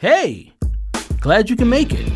Hey, 0.00 0.54
glad 1.20 1.50
you 1.50 1.56
can 1.56 1.68
make 1.68 1.92
it. 1.92 2.10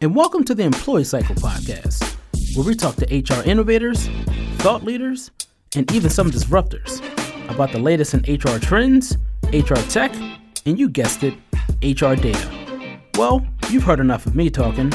And 0.00 0.16
welcome 0.16 0.42
to 0.44 0.54
the 0.54 0.62
Employee 0.62 1.04
Cycle 1.04 1.34
Podcast, 1.34 2.16
where 2.56 2.66
we 2.66 2.74
talk 2.74 2.96
to 2.96 3.04
HR 3.14 3.46
innovators, 3.46 4.08
thought 4.60 4.84
leaders, 4.84 5.30
and 5.76 5.92
even 5.92 6.08
some 6.08 6.30
disruptors 6.30 7.02
about 7.50 7.72
the 7.72 7.78
latest 7.78 8.14
in 8.14 8.20
HR 8.20 8.58
trends, 8.58 9.18
HR 9.52 9.74
tech, 9.90 10.14
and 10.64 10.78
you 10.78 10.88
guessed 10.88 11.22
it, 11.22 11.34
HR 11.82 12.14
data. 12.14 12.98
Well, 13.18 13.46
you've 13.68 13.82
heard 13.82 14.00
enough 14.00 14.24
of 14.24 14.34
me 14.34 14.48
talking. 14.48 14.90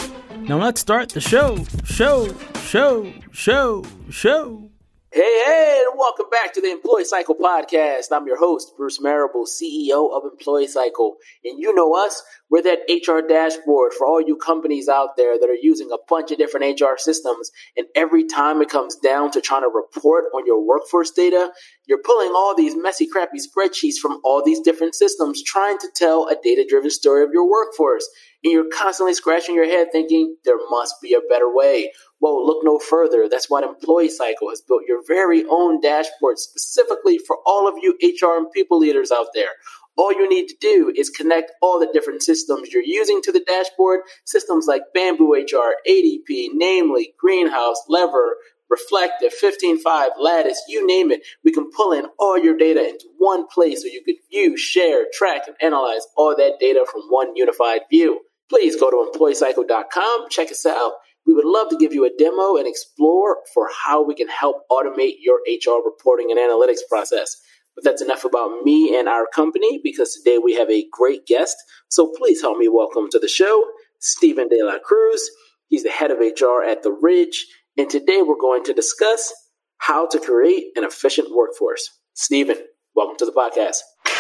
Now 0.48 0.58
let's 0.58 0.82
start 0.82 1.10
the 1.10 1.22
show, 1.22 1.64
show, 1.84 2.36
show, 2.56 3.14
show, 3.34 3.84
show. 4.10 4.72
Hey, 5.16 5.22
hey, 5.46 5.82
and 5.88 5.98
welcome 5.98 6.26
back 6.30 6.54
to 6.56 6.60
the 6.60 6.72
Employee 6.72 7.06
Cycle 7.06 7.36
Podcast. 7.36 8.08
I'm 8.12 8.28
your 8.28 8.38
host, 8.38 8.74
Bruce 8.76 9.00
Marable, 9.00 9.46
CEO 9.46 10.14
of 10.14 10.24
Employee 10.30 10.68
Cycle. 10.68 11.16
And 11.46 11.58
you 11.58 11.74
know 11.74 11.96
us, 11.96 12.22
we're 12.50 12.64
that 12.64 12.80
HR 12.90 13.26
dashboard 13.26 13.94
for 13.94 14.06
all 14.06 14.20
you 14.20 14.36
companies 14.36 14.90
out 14.90 15.16
there 15.16 15.40
that 15.40 15.50
are 15.50 15.56
using 15.56 15.90
a 15.94 15.98
bunch 16.10 16.32
of 16.32 16.38
different 16.38 16.82
HR 16.82 16.98
systems. 16.98 17.50
And 17.78 17.88
every 17.96 18.26
time 18.26 18.62
it 18.62 18.68
comes 18.68 18.98
down 18.98 19.32
to 19.32 19.40
trying 19.40 19.62
to 19.62 19.72
report 19.74 20.26
on 20.36 20.46
your 20.46 20.62
workforce 20.62 21.12
data, 21.12 21.50
you're 21.88 22.02
pulling 22.04 22.30
all 22.30 22.56
these 22.56 22.76
messy, 22.76 23.08
crappy 23.08 23.38
spreadsheets 23.40 23.98
from 24.02 24.20
all 24.24 24.44
these 24.44 24.60
different 24.62 24.96
systems, 24.96 25.44
trying 25.44 25.78
to 25.80 25.88
tell 25.96 26.28
a 26.28 26.36
data 26.42 26.66
driven 26.68 26.90
story 26.90 27.24
of 27.24 27.32
your 27.34 27.50
workforce. 27.50 28.08
And 28.44 28.52
you're 28.52 28.70
constantly 28.72 29.14
scratching 29.14 29.56
your 29.56 29.66
head 29.66 29.88
thinking 29.92 30.36
there 30.46 30.58
must 30.70 30.96
be 31.02 31.14
a 31.14 31.22
better 31.30 31.54
way. 31.54 31.92
Well, 32.20 32.46
look 32.46 32.64
no 32.64 32.80
further. 32.80 33.28
That's 33.30 33.50
what 33.50 33.64
Employee 33.64 34.10
Cycle 34.10 34.50
has 34.50 34.62
built 34.62 34.84
your 34.88 35.02
very 35.08 35.46
own 35.50 35.82
dashboard 35.82 36.38
specifically 36.40 37.18
for 37.18 37.38
all 37.46 37.68
of 37.68 37.76
you 37.82 37.98
HR 38.02 38.38
and 38.38 38.52
people 38.52 38.80
leaders 38.80 39.12
out 39.12 39.28
there. 39.34 39.50
All 39.98 40.12
you 40.12 40.28
need 40.28 40.48
to 40.48 40.56
do 40.60 40.92
is 40.96 41.10
connect 41.10 41.54
all 41.62 41.80
the 41.80 41.90
different 41.92 42.22
systems 42.22 42.70
you're 42.72 42.84
using 42.84 43.22
to 43.24 43.32
the 43.32 43.40
dashboard, 43.40 44.02
systems 44.26 44.66
like 44.68 44.82
Bamboo 44.94 45.34
HR, 45.34 45.76
ADP, 45.90 46.50
Namely, 46.54 47.14
Greenhouse, 47.18 47.82
Lever, 47.88 48.36
Reflektive, 48.70 49.32
15Five, 49.42 50.10
Lattice, 50.20 50.62
you 50.68 50.86
name 50.86 51.12
it. 51.12 51.22
We 51.44 51.52
can 51.52 51.70
pull 51.70 51.92
in 51.92 52.06
all 52.20 52.38
your 52.38 52.58
data 52.58 52.82
into 52.82 53.06
one 53.18 53.46
place 53.48 53.82
so 53.82 53.88
you 53.88 54.04
can 54.04 54.16
view, 54.32 54.58
share, 54.58 55.06
track, 55.14 55.44
and 55.48 55.56
analyze 55.62 56.06
all 56.18 56.36
that 56.36 56.60
data 56.60 56.86
from 56.92 57.02
one 57.10 57.36
unified 57.36 57.82
view. 57.92 58.22
Please 58.50 58.80
go 58.80 58.90
to 58.90 59.12
employeecycle.com, 59.12 60.30
check 60.30 60.52
us 60.52 60.66
out. 60.66 60.94
We 61.26 61.34
would 61.34 61.46
love 61.46 61.70
to 61.70 61.78
give 61.78 61.94
you 61.94 62.06
a 62.06 62.12
demo 62.18 62.56
and 62.56 62.68
explore 62.68 63.38
for 63.54 63.70
how 63.86 64.04
we 64.04 64.14
can 64.14 64.28
help 64.28 64.64
automate 64.72 65.16
your 65.20 65.40
HR 65.48 65.84
reporting 65.84 66.30
and 66.30 66.40
analytics 66.40 66.88
process. 66.88 67.38
But 67.76 67.84
that's 67.84 68.02
enough 68.02 68.24
about 68.24 68.64
me 68.64 68.98
and 68.98 69.10
our 69.10 69.26
company 69.34 69.82
because 69.84 70.14
today 70.14 70.38
we 70.38 70.54
have 70.56 70.70
a 70.70 70.88
great 70.92 71.26
guest. 71.26 71.58
So 71.90 72.14
please 72.16 72.42
help 72.42 72.58
me 72.58 72.68
welcome 72.70 73.10
to 73.12 73.20
the 73.20 73.28
show 73.28 73.64
Stephen 74.00 74.48
De 74.48 74.64
La 74.64 74.78
Cruz. 74.80 75.30
He's 75.68 75.84
the 75.84 75.90
head 75.90 76.12
of 76.12 76.20
HR 76.20 76.64
at 76.64 76.84
The 76.84 76.96
Ridge. 77.02 77.48
And 77.78 77.90
today 77.90 78.22
we're 78.22 78.40
going 78.40 78.64
to 78.64 78.74
discuss 78.74 79.34
how 79.80 80.08
to 80.08 80.18
create 80.18 80.68
an 80.78 80.86
efficient 80.86 81.36
workforce. 81.36 81.90
Stephen, 82.14 82.56
welcome 82.96 83.18
to 83.18 83.26
the 83.26 83.34
podcast. 83.34 83.80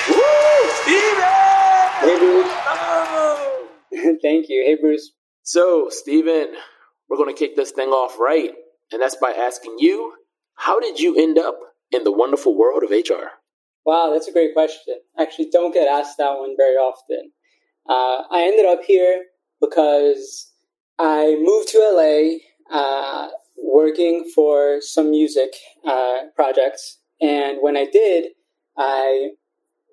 Woo! 0.10 0.70
Stephen! 0.82 1.24
Hey, 2.02 2.18
Bruce. 2.20 2.52
Thank 4.22 4.50
you. 4.50 4.62
Hey, 4.66 4.76
Bruce. 4.76 5.14
So, 5.44 5.88
Stephen, 5.90 6.50
we're 7.08 7.16
going 7.16 7.34
to 7.34 7.40
kick 7.40 7.56
this 7.56 7.72
thing 7.72 7.92
off 7.92 8.20
right. 8.20 8.52
And 8.92 9.02
that's 9.02 9.16
by 9.16 9.32
asking 9.32 9.78
you, 9.80 10.16
how 10.56 10.82
did 10.82 11.00
you 11.00 11.18
end 11.18 11.38
up 11.38 11.58
in 11.94 12.04
the 12.04 12.12
wonderful 12.12 12.58
world 12.58 12.84
of 12.84 12.90
HR? 12.90 13.30
Wow, 13.86 14.12
that's 14.12 14.28
a 14.28 14.34
great 14.34 14.54
question. 14.54 14.96
Actually, 15.18 15.50
don't 15.50 15.74
get 15.74 15.88
asked 15.88 16.18
that 16.18 16.38
one 16.38 16.56
very 16.58 16.76
often. 16.76 17.32
Uh, 17.88 18.24
I 18.30 18.50
ended 18.52 18.66
up 18.66 18.84
here 18.86 19.24
because 19.62 20.52
I 21.00 21.38
moved 21.40 21.70
to 21.70 21.78
LA 21.80 22.40
uh, 22.70 23.30
working 23.58 24.30
for 24.34 24.80
some 24.82 25.12
music 25.12 25.54
uh, 25.86 26.28
projects. 26.36 27.00
And 27.22 27.60
when 27.62 27.78
I 27.78 27.86
did, 27.86 28.32
I 28.78 29.30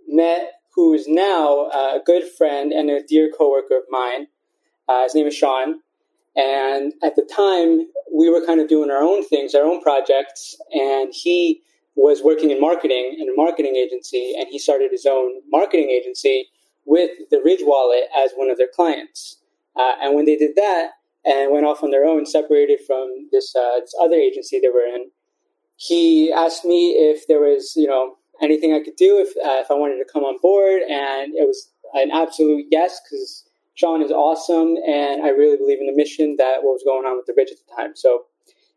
met 0.08 0.52
who 0.74 0.94
is 0.94 1.06
now 1.06 1.66
a 1.68 2.00
good 2.04 2.24
friend 2.38 2.72
and 2.72 2.90
a 2.90 3.02
dear 3.02 3.30
coworker 3.36 3.76
of 3.76 3.84
mine. 3.90 4.26
Uh, 4.88 5.04
his 5.04 5.14
name 5.14 5.26
is 5.26 5.36
Sean. 5.36 5.80
And 6.34 6.94
at 7.02 7.14
the 7.14 7.28
time, 7.30 7.86
we 8.12 8.30
were 8.30 8.44
kind 8.44 8.60
of 8.60 8.68
doing 8.68 8.90
our 8.90 9.02
own 9.02 9.22
things, 9.24 9.54
our 9.54 9.64
own 9.64 9.82
projects, 9.82 10.56
and 10.72 11.12
he 11.12 11.60
was 11.94 12.22
working 12.24 12.50
in 12.50 12.60
marketing 12.60 13.16
in 13.20 13.28
a 13.28 13.36
marketing 13.36 13.76
agency, 13.76 14.34
and 14.38 14.48
he 14.50 14.58
started 14.58 14.90
his 14.90 15.04
own 15.04 15.42
marketing 15.50 15.90
agency 15.90 16.46
with 16.86 17.10
the 17.30 17.40
Ridge 17.44 17.60
Wallet 17.62 18.04
as 18.16 18.32
one 18.34 18.50
of 18.50 18.56
their 18.56 18.70
clients. 18.74 19.38
Uh, 19.76 19.92
and 20.00 20.14
when 20.14 20.24
they 20.24 20.36
did 20.36 20.56
that 20.56 20.92
and 21.25 21.53
went 21.53 21.66
off 21.66 21.83
on 21.83 21.91
their 21.91 22.05
own, 22.05 22.27
separated 22.27 22.81
from 22.87 23.28
this, 23.31 23.55
uh, 23.55 23.81
this 23.81 23.94
other 24.00 24.16
agency 24.16 24.59
they 24.59 24.69
were 24.69 24.84
in, 24.84 25.10
he 25.77 26.33
asked 26.33 26.65
me 26.65 26.93
if 26.93 27.27
there 27.27 27.41
was, 27.41 27.72
you 27.77 27.87
know, 27.87 28.16
anything 28.41 28.72
I 28.72 28.83
could 28.83 28.97
do 28.97 29.19
if 29.19 29.28
uh, 29.44 29.60
if 29.60 29.71
I 29.71 29.75
wanted 29.75 29.99
to 29.99 30.12
come 30.12 30.22
on 30.25 30.38
board, 30.41 30.83
and 30.83 31.33
it 31.34 31.47
was 31.47 31.71
an 31.94 32.10
absolute 32.10 32.66
yes 32.71 33.00
because 33.05 33.44
Sean 33.75 34.03
is 34.03 34.10
awesome, 34.10 34.77
and 34.87 35.22
I 35.22 35.31
really 35.31 35.56
believe 35.56 35.81
in 35.81 35.87
the 35.87 35.97
mission 35.97 36.37
that 36.38 36.62
what 36.62 36.75
was 36.75 36.84
going 36.84 37.06
on 37.06 37.16
with 37.16 37.27
the 37.27 37.34
Ridge 37.37 37.50
at 37.50 37.59
the 37.59 37.83
time. 37.83 37.93
So 37.94 38.25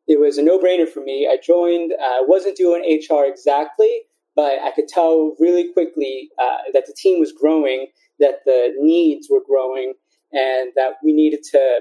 it 0.08 0.20
was 0.20 0.38
a 0.38 0.44
no 0.44 0.60
brainer 0.60 0.88
for 0.88 1.02
me. 1.02 1.28
I 1.30 1.38
joined. 1.38 1.94
I 2.00 2.20
uh, 2.22 2.28
wasn't 2.28 2.58
doing 2.58 2.82
HR 2.82 3.26
exactly, 3.26 4.04
but 4.36 4.60
I 4.64 4.72
could 4.72 4.88
tell 4.88 5.36
really 5.40 5.72
quickly 5.74 6.30
uh, 6.42 6.70
that 6.74 6.86
the 6.86 6.94
team 6.94 7.20
was 7.20 7.32
growing, 7.32 7.88
that 8.20 8.46
the 8.46 8.74
needs 8.78 9.28
were 9.30 9.44
growing, 9.46 9.94
and 10.32 10.72
that 10.76 10.96
we 11.04 11.14
needed 11.14 11.44
to 11.52 11.80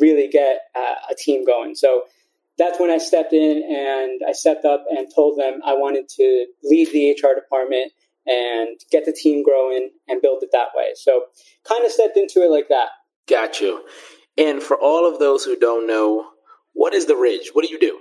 really 0.00 0.28
get 0.28 0.60
uh, 0.74 0.94
a 1.10 1.14
team 1.14 1.44
going. 1.44 1.74
So 1.74 2.02
that's 2.58 2.80
when 2.80 2.90
I 2.90 2.98
stepped 2.98 3.32
in 3.32 3.62
and 3.62 4.20
I 4.26 4.32
stepped 4.32 4.64
up 4.64 4.84
and 4.90 5.08
told 5.14 5.38
them 5.38 5.60
I 5.64 5.74
wanted 5.74 6.08
to 6.10 6.46
lead 6.64 6.90
the 6.92 7.10
HR 7.10 7.34
department 7.34 7.92
and 8.26 8.78
get 8.90 9.04
the 9.04 9.12
team 9.12 9.42
growing 9.42 9.90
and 10.08 10.22
build 10.22 10.42
it 10.42 10.50
that 10.52 10.68
way. 10.74 10.88
So 10.94 11.22
kind 11.68 11.84
of 11.84 11.92
stepped 11.92 12.16
into 12.16 12.42
it 12.42 12.50
like 12.50 12.68
that. 12.68 12.88
Got 13.28 13.60
you. 13.60 13.84
And 14.38 14.62
for 14.62 14.76
all 14.76 15.10
of 15.10 15.18
those 15.18 15.44
who 15.44 15.56
don't 15.56 15.86
know, 15.86 16.26
what 16.72 16.94
is 16.94 17.06
the 17.06 17.16
Ridge? 17.16 17.50
What 17.52 17.64
do 17.64 17.72
you 17.72 17.78
do? 17.78 18.00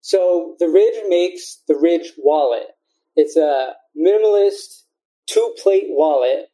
So 0.00 0.56
the 0.58 0.68
Ridge 0.68 1.02
makes 1.08 1.62
the 1.66 1.76
Ridge 1.76 2.12
wallet. 2.18 2.66
It's 3.16 3.36
a 3.36 3.74
minimalist 3.98 4.82
two 5.26 5.54
plate 5.62 5.86
wallet, 5.88 6.48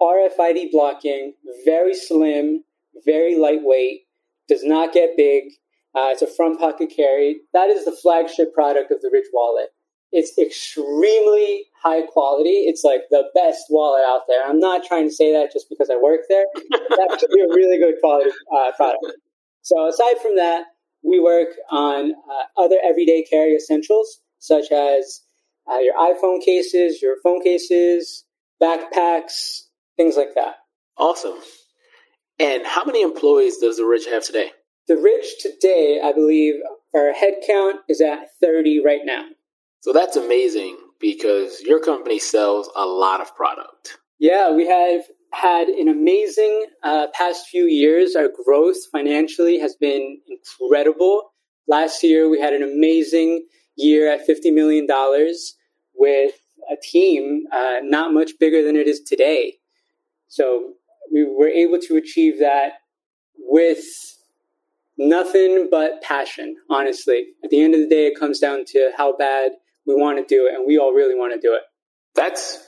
RFID 0.00 0.70
blocking, 0.72 1.34
very 1.64 1.94
slim, 1.94 2.64
very 3.04 3.36
lightweight, 3.36 4.05
does 4.48 4.64
not 4.64 4.92
get 4.92 5.16
big. 5.16 5.44
Uh, 5.94 6.10
it's 6.10 6.22
a 6.22 6.26
front 6.26 6.58
pocket 6.58 6.92
carry. 6.94 7.40
That 7.54 7.68
is 7.70 7.84
the 7.84 7.96
flagship 8.02 8.52
product 8.52 8.90
of 8.90 9.00
the 9.00 9.10
Ridge 9.12 9.26
wallet. 9.32 9.68
It's 10.12 10.38
extremely 10.38 11.64
high 11.82 12.02
quality. 12.02 12.66
It's 12.68 12.84
like 12.84 13.00
the 13.10 13.24
best 13.34 13.64
wallet 13.70 14.02
out 14.06 14.22
there. 14.28 14.46
I'm 14.46 14.60
not 14.60 14.84
trying 14.84 15.08
to 15.08 15.14
say 15.14 15.32
that 15.32 15.52
just 15.52 15.68
because 15.68 15.90
I 15.90 15.96
work 15.96 16.20
there. 16.28 16.44
It's 16.70 17.12
actually 17.12 17.40
a 17.40 17.48
really 17.48 17.78
good 17.78 17.94
quality 18.00 18.30
uh, 18.54 18.72
product. 18.76 19.04
So 19.62 19.88
aside 19.88 20.18
from 20.22 20.36
that, 20.36 20.66
we 21.02 21.20
work 21.20 21.48
on 21.70 22.12
uh, 22.12 22.62
other 22.62 22.76
everyday 22.84 23.24
carry 23.24 23.54
essentials 23.54 24.20
such 24.38 24.70
as 24.70 25.22
uh, 25.70 25.78
your 25.78 25.94
iPhone 25.94 26.42
cases, 26.42 27.02
your 27.02 27.16
phone 27.22 27.42
cases, 27.42 28.24
backpacks, 28.62 29.62
things 29.96 30.16
like 30.16 30.34
that. 30.34 30.56
Awesome. 30.96 31.38
And 32.38 32.66
how 32.66 32.84
many 32.84 33.02
employees 33.02 33.58
does 33.58 33.78
the 33.78 33.84
Ridge 33.84 34.06
have 34.06 34.24
today? 34.24 34.50
The 34.88 34.96
Ridge 34.96 35.26
today, 35.40 36.00
I 36.02 36.12
believe, 36.12 36.54
our 36.94 37.12
headcount 37.12 37.78
is 37.88 38.00
at 38.00 38.28
30 38.40 38.82
right 38.84 39.00
now. 39.04 39.24
So 39.80 39.92
that's 39.92 40.16
amazing 40.16 40.76
because 41.00 41.60
your 41.62 41.80
company 41.80 42.18
sells 42.18 42.68
a 42.76 42.86
lot 42.86 43.20
of 43.20 43.34
product. 43.36 43.98
Yeah, 44.18 44.52
we 44.52 44.66
have 44.66 45.02
had 45.32 45.68
an 45.68 45.88
amazing 45.88 46.66
uh, 46.82 47.08
past 47.12 47.46
few 47.48 47.64
years. 47.64 48.16
Our 48.16 48.28
growth 48.44 48.76
financially 48.90 49.58
has 49.58 49.76
been 49.76 50.18
incredible. 50.28 51.32
Last 51.68 52.02
year, 52.02 52.28
we 52.28 52.40
had 52.40 52.52
an 52.52 52.62
amazing 52.62 53.46
year 53.76 54.12
at 54.12 54.26
$50 54.26 54.52
million 54.54 54.86
with 55.94 56.32
a 56.70 56.76
team 56.82 57.44
uh, 57.52 57.76
not 57.82 58.14
much 58.14 58.32
bigger 58.40 58.62
than 58.62 58.76
it 58.76 58.86
is 58.86 59.00
today. 59.00 59.54
So 60.28 60.72
we 61.12 61.24
were 61.24 61.48
able 61.48 61.78
to 61.88 61.96
achieve 61.96 62.38
that 62.40 62.72
with 63.38 63.84
nothing 64.98 65.68
but 65.70 66.02
passion, 66.02 66.56
honestly. 66.70 67.26
At 67.44 67.50
the 67.50 67.62
end 67.62 67.74
of 67.74 67.80
the 67.80 67.88
day, 67.88 68.06
it 68.06 68.18
comes 68.18 68.38
down 68.38 68.64
to 68.68 68.92
how 68.96 69.16
bad 69.16 69.52
we 69.86 69.94
want 69.94 70.18
to 70.18 70.24
do 70.34 70.46
it, 70.46 70.54
and 70.54 70.66
we 70.66 70.78
all 70.78 70.92
really 70.92 71.14
want 71.14 71.34
to 71.34 71.40
do 71.40 71.54
it. 71.54 71.62
That's 72.14 72.58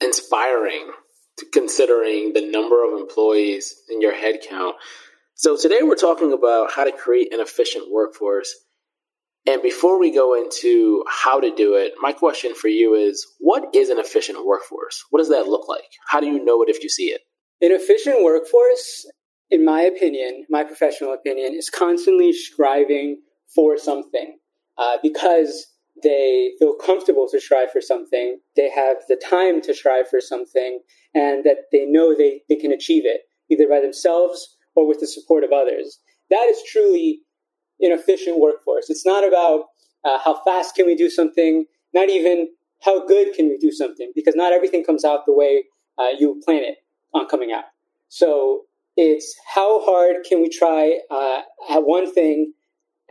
inspiring 0.00 0.92
considering 1.52 2.32
the 2.32 2.50
number 2.50 2.84
of 2.84 3.00
employees 3.00 3.74
in 3.88 4.00
your 4.00 4.12
headcount. 4.12 4.72
So 5.34 5.56
today 5.56 5.80
we're 5.82 5.94
talking 5.94 6.32
about 6.32 6.72
how 6.72 6.84
to 6.84 6.92
create 6.92 7.32
an 7.32 7.40
efficient 7.40 7.90
workforce. 7.90 8.52
And 9.46 9.62
before 9.62 9.98
we 9.98 10.12
go 10.12 10.34
into 10.34 11.04
how 11.08 11.40
to 11.40 11.54
do 11.54 11.76
it, 11.76 11.92
my 12.00 12.12
question 12.12 12.54
for 12.54 12.68
you 12.68 12.94
is 12.94 13.26
what 13.38 13.74
is 13.74 13.88
an 13.88 13.98
efficient 13.98 14.44
workforce? 14.44 15.04
What 15.10 15.20
does 15.20 15.30
that 15.30 15.46
look 15.46 15.68
like? 15.68 15.88
How 16.06 16.20
do 16.20 16.26
you 16.26 16.44
know 16.44 16.62
it 16.62 16.68
if 16.68 16.82
you 16.82 16.88
see 16.88 17.06
it? 17.06 17.20
An 17.60 17.72
efficient 17.72 18.22
workforce, 18.22 19.10
in 19.50 19.64
my 19.64 19.82
opinion, 19.82 20.46
my 20.48 20.62
professional 20.62 21.12
opinion, 21.12 21.54
is 21.54 21.68
constantly 21.68 22.32
striving 22.32 23.20
for 23.52 23.76
something 23.76 24.36
uh, 24.76 24.98
because 25.02 25.66
they 26.04 26.52
feel 26.60 26.74
comfortable 26.74 27.26
to 27.28 27.40
strive 27.40 27.72
for 27.72 27.80
something, 27.80 28.38
they 28.54 28.70
have 28.70 28.98
the 29.08 29.16
time 29.16 29.60
to 29.62 29.74
strive 29.74 30.08
for 30.08 30.20
something, 30.20 30.78
and 31.14 31.42
that 31.42 31.64
they 31.72 31.84
know 31.84 32.14
they, 32.14 32.42
they 32.48 32.54
can 32.54 32.70
achieve 32.70 33.02
it 33.04 33.22
either 33.50 33.68
by 33.68 33.80
themselves 33.80 34.56
or 34.76 34.86
with 34.86 35.00
the 35.00 35.06
support 35.08 35.42
of 35.42 35.50
others. 35.50 35.98
That 36.30 36.46
is 36.48 36.62
truly 36.70 37.22
an 37.80 37.90
efficient 37.90 38.38
workforce. 38.38 38.88
It's 38.88 39.06
not 39.06 39.26
about 39.26 39.64
uh, 40.04 40.18
how 40.24 40.40
fast 40.44 40.76
can 40.76 40.86
we 40.86 40.94
do 40.94 41.10
something, 41.10 41.64
not 41.92 42.08
even 42.08 42.48
how 42.82 43.04
good 43.04 43.34
can 43.34 43.48
we 43.48 43.58
do 43.58 43.72
something, 43.72 44.12
because 44.14 44.36
not 44.36 44.52
everything 44.52 44.84
comes 44.84 45.04
out 45.04 45.26
the 45.26 45.34
way 45.34 45.64
uh, 45.98 46.10
you 46.16 46.40
plan 46.44 46.62
it 46.62 46.76
on 47.14 47.26
coming 47.28 47.52
out. 47.52 47.64
So 48.08 48.62
it's 48.96 49.34
how 49.54 49.84
hard 49.84 50.16
can 50.28 50.42
we 50.42 50.48
try 50.48 50.98
uh, 51.10 51.42
at 51.70 51.84
one 51.84 52.12
thing 52.12 52.52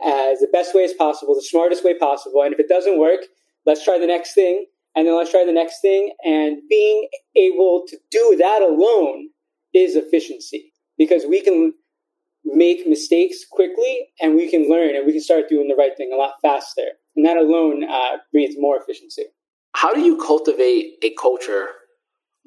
as 0.04 0.40
the 0.40 0.48
best 0.52 0.74
way 0.74 0.84
as 0.84 0.92
possible, 0.92 1.34
the 1.34 1.42
smartest 1.42 1.84
way 1.84 1.96
possible. 1.98 2.42
And 2.42 2.52
if 2.52 2.60
it 2.60 2.68
doesn't 2.68 2.98
work, 2.98 3.20
let's 3.66 3.84
try 3.84 3.98
the 3.98 4.06
next 4.06 4.34
thing, 4.34 4.66
and 4.94 5.06
then 5.06 5.16
let's 5.16 5.30
try 5.30 5.44
the 5.44 5.52
next 5.52 5.80
thing. 5.80 6.12
And 6.24 6.58
being 6.68 7.08
able 7.36 7.84
to 7.88 7.96
do 8.10 8.36
that 8.38 8.62
alone 8.62 9.28
is 9.74 9.96
efficiency 9.96 10.72
because 10.96 11.24
we 11.26 11.40
can 11.40 11.74
make 12.44 12.86
mistakes 12.86 13.44
quickly 13.50 14.08
and 14.20 14.34
we 14.34 14.50
can 14.50 14.68
learn 14.68 14.96
and 14.96 15.06
we 15.06 15.12
can 15.12 15.20
start 15.20 15.48
doing 15.48 15.68
the 15.68 15.74
right 15.74 15.96
thing 15.96 16.10
a 16.12 16.16
lot 16.16 16.34
faster. 16.42 16.82
And 17.16 17.24
that 17.26 17.36
alone 17.36 17.84
uh, 17.84 18.18
breeds 18.32 18.56
more 18.58 18.76
efficiency. 18.80 19.24
How 19.74 19.92
do 19.92 20.00
you 20.00 20.16
cultivate 20.16 20.94
a 21.02 21.14
culture 21.20 21.68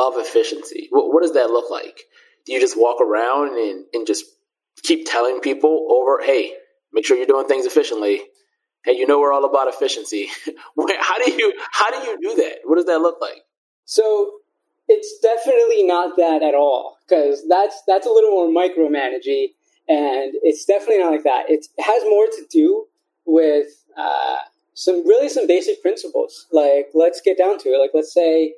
of 0.02 0.14
efficiency? 0.18 0.88
What, 0.90 1.14
what 1.14 1.22
does 1.22 1.34
that 1.34 1.50
look 1.50 1.70
like? 1.70 2.04
Do 2.46 2.54
you 2.54 2.60
just 2.60 2.78
walk 2.78 3.02
around 3.02 3.58
and, 3.58 3.86
and 3.94 4.08
just 4.08 4.26
keep 4.84 5.06
telling 5.06 5.42
people 5.42 5.88
over, 5.92 6.24
hey, 6.24 6.54
make 6.92 7.06
sure 7.06 7.18
you're 7.18 7.26
doing 7.26 7.48
things 7.48 7.66
efficiently? 7.66 8.22
Hey, 8.84 8.94
you 8.94 9.06
know 9.06 9.20
we're 9.20 9.32
all 9.32 9.46
about 9.46 9.68
efficiency. 9.68 10.28
how 11.00 11.24
do 11.24 11.32
you 11.32 11.54
how 11.72 11.92
do 11.92 12.10
you 12.10 12.18
do 12.22 12.36
that? 12.42 12.60
What 12.64 12.78
does 12.78 12.86
that 12.86 13.00
look 13.00 13.18
like? 13.22 13.44
So 13.86 14.40
it's 14.88 15.20
definitely 15.20 15.84
not 15.84 16.18
that 16.18 16.42
at 16.42 16.56
all 16.56 16.98
because 17.08 17.46
that's 17.48 17.84
that's 17.88 18.08
a 18.08 18.10
little 18.10 18.32
more 18.32 18.48
micromanaging 18.48 19.50
and 19.88 20.34
it's 20.42 20.66
definitely 20.66 21.00
not 21.00 21.12
like 21.12 21.24
that. 21.24 21.50
It 21.50 21.68
has 21.80 22.04
more 22.04 22.26
to 22.26 22.46
do 22.50 22.88
with 23.26 23.68
uh, 23.98 24.38
some 24.74 25.08
really 25.08 25.30
some 25.30 25.48
basic 25.48 25.82
principles. 25.82 26.48
Like 26.52 26.88
let's 26.94 27.22
get 27.22 27.38
down 27.38 27.60
to 27.60 27.70
it. 27.70 27.80
Like 27.80 27.92
let's 27.94 28.14
say 28.14 28.56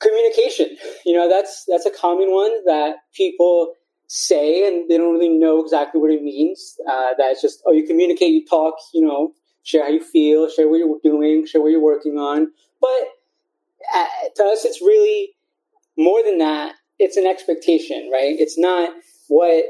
communication. 0.00 0.76
You 1.04 1.16
know, 1.16 1.28
that's 1.28 1.64
that's 1.68 1.86
a 1.86 1.90
common 1.90 2.30
one 2.30 2.64
that 2.64 2.96
people 3.14 3.74
say 4.06 4.66
and 4.66 4.88
they 4.88 4.96
don't 4.96 5.12
really 5.12 5.28
know 5.28 5.62
exactly 5.62 6.00
what 6.00 6.10
it 6.10 6.22
means. 6.22 6.76
Uh, 6.88 7.10
that's 7.18 7.42
just 7.42 7.62
oh, 7.66 7.72
you 7.72 7.86
communicate, 7.86 8.30
you 8.30 8.44
talk, 8.46 8.74
you 8.94 9.04
know, 9.04 9.32
share 9.62 9.84
how 9.84 9.90
you 9.90 10.02
feel, 10.02 10.48
share 10.48 10.68
what 10.68 10.78
you're 10.78 10.98
doing, 11.02 11.46
share 11.46 11.60
what 11.60 11.70
you're 11.70 11.80
working 11.80 12.16
on. 12.18 12.48
But 12.80 12.88
uh, 13.94 14.06
to 14.36 14.44
us, 14.44 14.64
it's 14.64 14.80
really 14.80 15.30
more 15.96 16.22
than 16.22 16.38
that. 16.38 16.74
It's 16.98 17.16
an 17.16 17.26
expectation, 17.26 18.10
right? 18.12 18.34
It's 18.38 18.58
not 18.58 18.90
what 19.28 19.64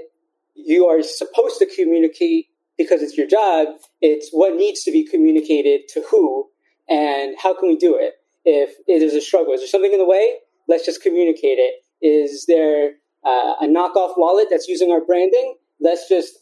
you 0.54 0.86
are 0.86 1.02
supposed 1.02 1.58
to 1.58 1.66
communicate 1.66 2.46
because 2.76 3.02
it's 3.02 3.16
your 3.16 3.26
job. 3.26 3.68
It's 4.00 4.30
what 4.30 4.54
needs 4.54 4.82
to 4.84 4.92
be 4.92 5.04
communicated 5.04 5.88
to 5.94 6.02
who 6.10 6.48
and 6.88 7.36
how 7.42 7.58
can 7.58 7.68
we 7.68 7.76
do 7.76 7.96
it 7.96 8.14
if 8.48 8.76
it 8.86 9.02
is 9.02 9.12
a 9.14 9.20
struggle. 9.20 9.52
Is 9.52 9.60
there 9.60 9.68
something 9.68 9.92
in 9.92 9.98
the 9.98 10.06
way? 10.06 10.36
Let's 10.68 10.86
just 10.86 11.02
communicate 11.02 11.58
it. 11.58 11.84
Is 12.00 12.46
there 12.46 12.92
uh, 13.26 13.54
a 13.60 13.66
knockoff 13.66 14.16
wallet 14.16 14.48
that's 14.50 14.68
using 14.68 14.90
our 14.90 15.04
branding? 15.04 15.56
Let's 15.80 16.08
just 16.08 16.38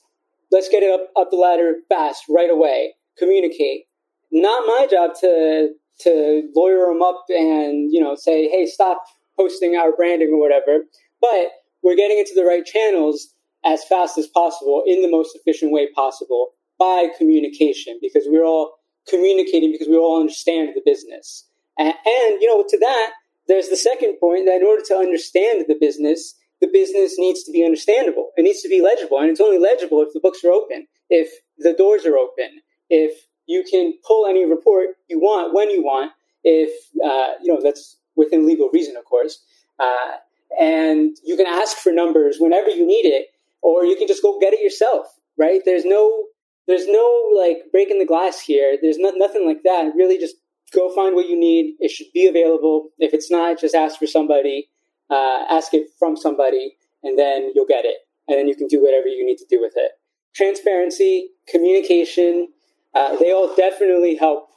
let's 0.52 0.68
get 0.68 0.84
it 0.84 0.90
up, 0.90 1.10
up 1.16 1.30
the 1.30 1.36
ladder 1.36 1.74
fast 1.88 2.22
right 2.28 2.50
away. 2.50 2.94
Communicate. 3.18 3.86
Not 4.30 4.66
my 4.66 4.86
job 4.88 5.12
to 5.20 5.70
to 6.00 6.42
lawyer 6.54 6.86
them 6.92 7.02
up 7.02 7.24
and 7.28 7.92
you 7.92 8.00
know 8.00 8.14
say, 8.14 8.48
hey, 8.48 8.66
stop 8.66 9.02
posting 9.36 9.74
our 9.74 9.90
branding 9.94 10.30
or 10.32 10.38
whatever. 10.38 10.84
But 11.20 11.50
we're 11.82 11.96
getting 11.96 12.18
into 12.18 12.34
the 12.36 12.44
right 12.44 12.64
channels 12.64 13.34
as 13.64 13.82
fast 13.84 14.16
as 14.16 14.28
possible 14.28 14.84
in 14.86 15.02
the 15.02 15.10
most 15.10 15.34
efficient 15.34 15.72
way 15.72 15.88
possible 15.92 16.52
by 16.78 17.08
communication 17.18 17.98
because 18.00 18.24
we're 18.28 18.44
all 18.44 18.74
communicating 19.08 19.72
because 19.72 19.88
we 19.88 19.96
all 19.96 20.20
understand 20.20 20.70
the 20.74 20.82
business. 20.84 21.46
And, 21.78 21.94
you 22.40 22.46
know, 22.46 22.64
to 22.66 22.78
that, 22.78 23.10
there's 23.48 23.68
the 23.68 23.76
second 23.76 24.18
point 24.18 24.46
that 24.46 24.60
in 24.60 24.66
order 24.66 24.82
to 24.88 24.96
understand 24.96 25.66
the 25.68 25.76
business, 25.78 26.34
the 26.60 26.68
business 26.72 27.14
needs 27.18 27.44
to 27.44 27.52
be 27.52 27.64
understandable. 27.64 28.30
It 28.36 28.42
needs 28.42 28.62
to 28.62 28.68
be 28.68 28.80
legible. 28.80 29.18
And 29.18 29.30
it's 29.30 29.40
only 29.40 29.58
legible 29.58 30.02
if 30.02 30.12
the 30.12 30.20
books 30.20 30.42
are 30.44 30.50
open, 30.50 30.86
if 31.10 31.30
the 31.58 31.72
doors 31.72 32.06
are 32.06 32.16
open, 32.16 32.60
if 32.88 33.26
you 33.46 33.64
can 33.70 33.94
pull 34.06 34.26
any 34.26 34.44
report 34.44 34.88
you 35.08 35.20
want 35.20 35.54
when 35.54 35.70
you 35.70 35.82
want, 35.82 36.12
if, 36.42 36.70
uh, 37.04 37.34
you 37.42 37.52
know, 37.52 37.60
that's 37.62 37.96
within 38.16 38.46
legal 38.46 38.70
reason, 38.72 38.96
of 38.96 39.04
course. 39.04 39.42
Uh, 39.78 40.16
and 40.58 41.16
you 41.24 41.36
can 41.36 41.46
ask 41.46 41.76
for 41.76 41.92
numbers 41.92 42.38
whenever 42.40 42.70
you 42.70 42.86
need 42.86 43.04
it 43.04 43.28
or 43.62 43.84
you 43.84 43.96
can 43.96 44.08
just 44.08 44.22
go 44.22 44.38
get 44.40 44.52
it 44.52 44.60
yourself, 44.60 45.06
right? 45.36 45.60
There's 45.64 45.84
no 45.84 46.24
there's 46.66 46.86
no 46.88 47.30
like 47.36 47.70
breaking 47.70 47.98
the 47.98 48.06
glass 48.06 48.40
here. 48.40 48.76
There's 48.80 48.98
not, 48.98 49.14
nothing 49.16 49.46
like 49.46 49.62
that. 49.62 49.92
Really, 49.94 50.18
just 50.18 50.36
go 50.76 50.94
find 50.94 51.14
what 51.14 51.28
you 51.28 51.38
need. 51.38 51.74
It 51.80 51.90
should 51.90 52.08
be 52.12 52.26
available. 52.26 52.90
If 52.98 53.14
it's 53.14 53.30
not, 53.30 53.58
just 53.58 53.74
ask 53.74 53.98
for 53.98 54.06
somebody, 54.06 54.68
uh, 55.10 55.44
ask 55.50 55.72
it 55.74 55.88
from 55.98 56.16
somebody, 56.16 56.76
and 57.02 57.18
then 57.18 57.52
you'll 57.54 57.66
get 57.66 57.84
it. 57.84 57.96
And 58.28 58.38
then 58.38 58.46
you 58.46 58.54
can 58.54 58.68
do 58.68 58.82
whatever 58.82 59.08
you 59.08 59.24
need 59.24 59.38
to 59.38 59.46
do 59.48 59.60
with 59.60 59.72
it. 59.76 59.92
Transparency, 60.34 61.30
communication, 61.48 62.48
uh, 62.94 63.16
they 63.16 63.32
all 63.32 63.54
definitely 63.56 64.16
help. 64.16 64.48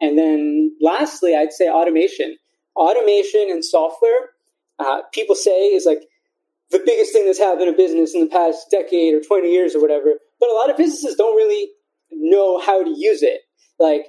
And 0.00 0.18
then 0.18 0.76
lastly, 0.80 1.36
I'd 1.36 1.52
say 1.52 1.68
automation. 1.68 2.36
Automation 2.74 3.46
and 3.50 3.64
software, 3.64 4.30
uh, 4.78 5.02
people 5.12 5.34
say 5.34 5.68
is 5.68 5.84
like 5.84 6.02
the 6.70 6.82
biggest 6.84 7.12
thing 7.12 7.26
that's 7.26 7.38
happened 7.38 7.68
in 7.68 7.76
business 7.76 8.14
in 8.14 8.22
the 8.22 8.26
past 8.26 8.70
decade 8.70 9.14
or 9.14 9.20
20 9.20 9.52
years 9.52 9.74
or 9.74 9.80
whatever. 9.80 10.14
But 10.40 10.48
a 10.48 10.54
lot 10.54 10.70
of 10.70 10.76
businesses 10.76 11.16
don't 11.16 11.36
really 11.36 11.70
know 12.10 12.58
how 12.58 12.82
to 12.82 12.90
use 12.90 13.22
it. 13.22 13.42
Like 13.78 14.06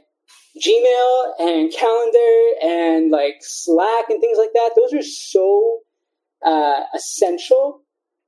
Gmail 0.59 1.31
and 1.39 1.73
calendar 1.73 2.51
and 2.61 3.11
like 3.11 3.37
Slack 3.41 4.05
and 4.09 4.21
things 4.21 4.37
like 4.37 4.53
that, 4.53 4.71
those 4.75 4.93
are 4.93 5.01
so 5.01 5.79
uh, 6.45 6.81
essential 6.95 7.81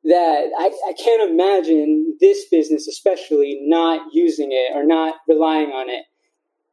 that 0.03 0.49
I, 0.57 0.71
I 0.87 0.93
can't 0.93 1.29
imagine 1.29 2.15
this 2.19 2.45
business, 2.49 2.87
especially, 2.87 3.59
not 3.63 4.07
using 4.13 4.49
it 4.51 4.75
or 4.75 4.85
not 4.85 5.15
relying 5.27 5.69
on 5.69 5.89
it. 5.89 6.05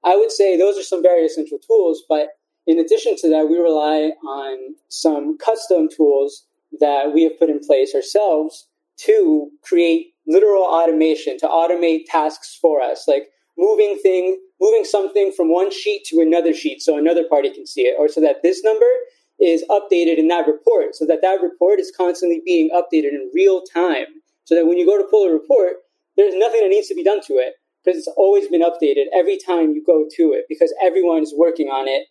I 0.04 0.16
would 0.16 0.33
say 0.33 0.57
those 0.57 0.78
are 0.78 0.83
some 0.83 1.02
very 1.02 1.25
essential 1.25 1.59
tools, 1.59 2.02
but 2.09 2.28
in 2.66 2.78
addition 2.78 3.16
to 3.18 3.28
that, 3.30 3.49
we 3.49 3.57
rely 3.59 4.12
on 4.26 4.75
some 4.88 5.37
custom 5.38 5.88
tools 5.88 6.47
that 6.80 7.12
we 7.14 7.23
have 7.25 7.38
put 7.38 7.50
in 7.50 7.61
place 7.61 7.95
ourselves 7.95 8.68
to 8.99 9.50
create 9.62 10.14
literal 10.26 10.62
automation, 10.62 11.38
to 11.38 11.47
automate 11.47 12.04
tasks 12.07 12.59
for 12.61 12.80
us, 12.80 13.07
like 13.09 13.28
moving 13.59 13.99
thing, 14.02 14.38
moving 14.62 14.85
something 14.85 15.33
from 15.37 15.52
one 15.52 15.71
sheet 15.73 16.04
to 16.07 16.21
another 16.21 16.54
sheet 16.54 16.81
so 16.81 16.97
another 16.97 17.25
party 17.28 17.50
can 17.50 17.66
see 17.66 17.83
it, 17.83 17.97
or 17.99 18.09
so 18.09 18.21
that 18.21 18.42
this 18.42 18.62
number 18.62 18.92
is 19.40 19.64
updated 19.69 20.19
in 20.19 20.28
that 20.28 20.47
report, 20.47 20.95
so 20.95 21.04
that 21.04 21.21
that 21.21 21.42
report 21.42 21.81
is 21.81 21.92
constantly 21.97 22.40
being 22.45 22.71
updated 22.71 23.11
in 23.11 23.31
real 23.35 23.62
time, 23.62 24.07
so 24.45 24.54
that 24.54 24.66
when 24.66 24.78
you 24.78 24.87
go 24.87 24.97
to 24.97 25.09
pull 25.11 25.26
a 25.26 25.33
report, 25.33 25.75
there's 26.16 26.35
nothing 26.37 26.61
that 26.61 26.69
needs 26.69 26.88
to 26.88 26.95
be 26.95 27.02
done 27.02 27.21
to 27.23 27.35
it 27.35 27.54
because 27.83 27.99
it's 27.99 28.14
always 28.16 28.47
been 28.49 28.62
updated 28.62 29.07
every 29.12 29.38
time 29.38 29.73
you 29.73 29.83
go 29.85 30.07
to 30.16 30.33
it 30.33 30.45
because 30.49 30.73
everyone 30.81 31.23
is 31.23 31.35
working 31.37 31.69
on 31.69 31.88
it 31.88 32.07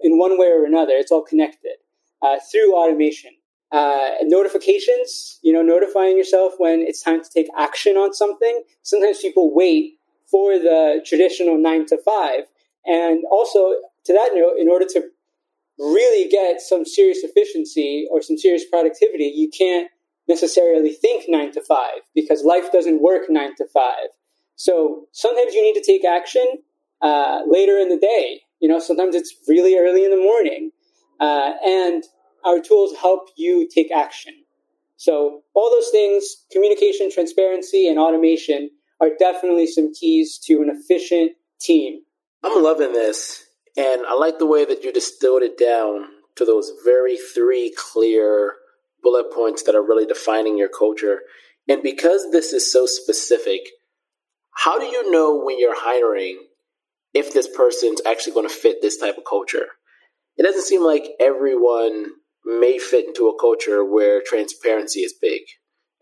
in 0.00 0.18
one 0.18 0.38
way 0.38 0.46
or 0.46 0.64
another. 0.64 0.92
It's 0.92 1.10
all 1.10 1.22
connected 1.22 1.76
uh, 2.22 2.36
through 2.50 2.76
automation. 2.76 3.32
Uh, 3.72 4.10
notifications, 4.22 5.40
you 5.42 5.52
know, 5.52 5.62
notifying 5.62 6.16
yourself 6.16 6.52
when 6.58 6.80
it's 6.80 7.02
time 7.02 7.22
to 7.22 7.28
take 7.28 7.48
action 7.58 7.96
on 7.96 8.12
something. 8.12 8.62
Sometimes 8.82 9.18
people 9.18 9.52
wait 9.52 9.94
for 10.30 10.58
the 10.58 11.04
traditional 11.06 11.58
nine 11.58 11.86
to 11.86 11.98
five. 12.04 12.44
And 12.84 13.24
also, 13.30 13.74
to 14.04 14.12
that 14.12 14.30
note, 14.34 14.54
in 14.58 14.68
order 14.68 14.86
to 14.86 15.02
really 15.78 16.28
get 16.28 16.60
some 16.60 16.84
serious 16.84 17.18
efficiency 17.22 18.06
or 18.10 18.22
some 18.22 18.38
serious 18.38 18.64
productivity, 18.64 19.32
you 19.34 19.50
can't 19.50 19.88
necessarily 20.28 20.92
think 20.92 21.24
nine 21.28 21.52
to 21.52 21.62
five 21.62 22.00
because 22.14 22.44
life 22.44 22.72
doesn't 22.72 23.02
work 23.02 23.22
nine 23.28 23.54
to 23.56 23.66
five. 23.72 24.08
So 24.56 25.06
sometimes 25.12 25.54
you 25.54 25.62
need 25.62 25.80
to 25.80 25.84
take 25.84 26.04
action 26.04 26.44
uh, 27.02 27.40
later 27.46 27.78
in 27.78 27.88
the 27.88 27.98
day. 27.98 28.40
You 28.60 28.68
know, 28.68 28.80
sometimes 28.80 29.14
it's 29.14 29.34
really 29.46 29.76
early 29.76 30.04
in 30.04 30.10
the 30.10 30.16
morning. 30.16 30.70
Uh, 31.20 31.52
and 31.64 32.04
our 32.44 32.60
tools 32.60 32.96
help 32.96 33.28
you 33.36 33.68
take 33.72 33.90
action. 33.92 34.34
So 34.96 35.42
all 35.54 35.70
those 35.70 35.90
things, 35.90 36.44
communication, 36.50 37.10
transparency, 37.10 37.88
and 37.88 37.98
automation 37.98 38.70
are 39.00 39.10
definitely 39.18 39.66
some 39.66 39.92
keys 39.92 40.38
to 40.44 40.62
an 40.62 40.70
efficient 40.70 41.32
team. 41.60 42.00
I'm 42.42 42.62
loving 42.62 42.92
this. 42.92 43.44
And 43.76 44.02
I 44.06 44.14
like 44.14 44.38
the 44.38 44.46
way 44.46 44.64
that 44.64 44.84
you 44.84 44.92
distilled 44.92 45.42
it 45.42 45.58
down 45.58 46.06
to 46.36 46.44
those 46.44 46.72
very 46.84 47.16
three 47.16 47.74
clear 47.76 48.54
bullet 49.02 49.32
points 49.32 49.62
that 49.64 49.74
are 49.74 49.86
really 49.86 50.06
defining 50.06 50.56
your 50.56 50.68
culture. 50.68 51.20
And 51.68 51.82
because 51.82 52.30
this 52.30 52.52
is 52.52 52.70
so 52.72 52.86
specific, 52.86 53.60
how 54.52 54.78
do 54.78 54.86
you 54.86 55.10
know 55.10 55.42
when 55.42 55.58
you're 55.58 55.78
hiring 55.78 56.46
if 57.12 57.32
this 57.32 57.48
person's 57.48 58.00
actually 58.06 58.32
going 58.32 58.48
to 58.48 58.54
fit 58.54 58.80
this 58.80 58.96
type 58.96 59.18
of 59.18 59.24
culture? 59.28 59.66
It 60.36 60.42
doesn't 60.42 60.64
seem 60.64 60.82
like 60.82 61.08
everyone 61.20 62.06
may 62.44 62.78
fit 62.78 63.06
into 63.06 63.28
a 63.28 63.38
culture 63.38 63.84
where 63.84 64.22
transparency 64.24 65.00
is 65.00 65.14
big, 65.20 65.42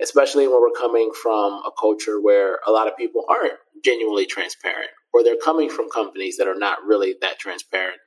especially 0.00 0.46
when 0.46 0.60
we're 0.60 0.78
coming 0.78 1.10
from 1.22 1.62
a 1.66 1.70
culture 1.78 2.20
where 2.20 2.58
a 2.66 2.70
lot 2.70 2.88
of 2.88 2.96
people 2.96 3.24
aren't 3.28 3.54
genuinely 3.84 4.26
transparent 4.26 4.90
or 5.12 5.22
they're 5.22 5.36
coming 5.42 5.70
from 5.70 5.88
companies 5.88 6.36
that 6.36 6.48
are 6.48 6.58
not 6.58 6.78
really 6.84 7.14
that 7.20 7.38
transparent. 7.38 7.98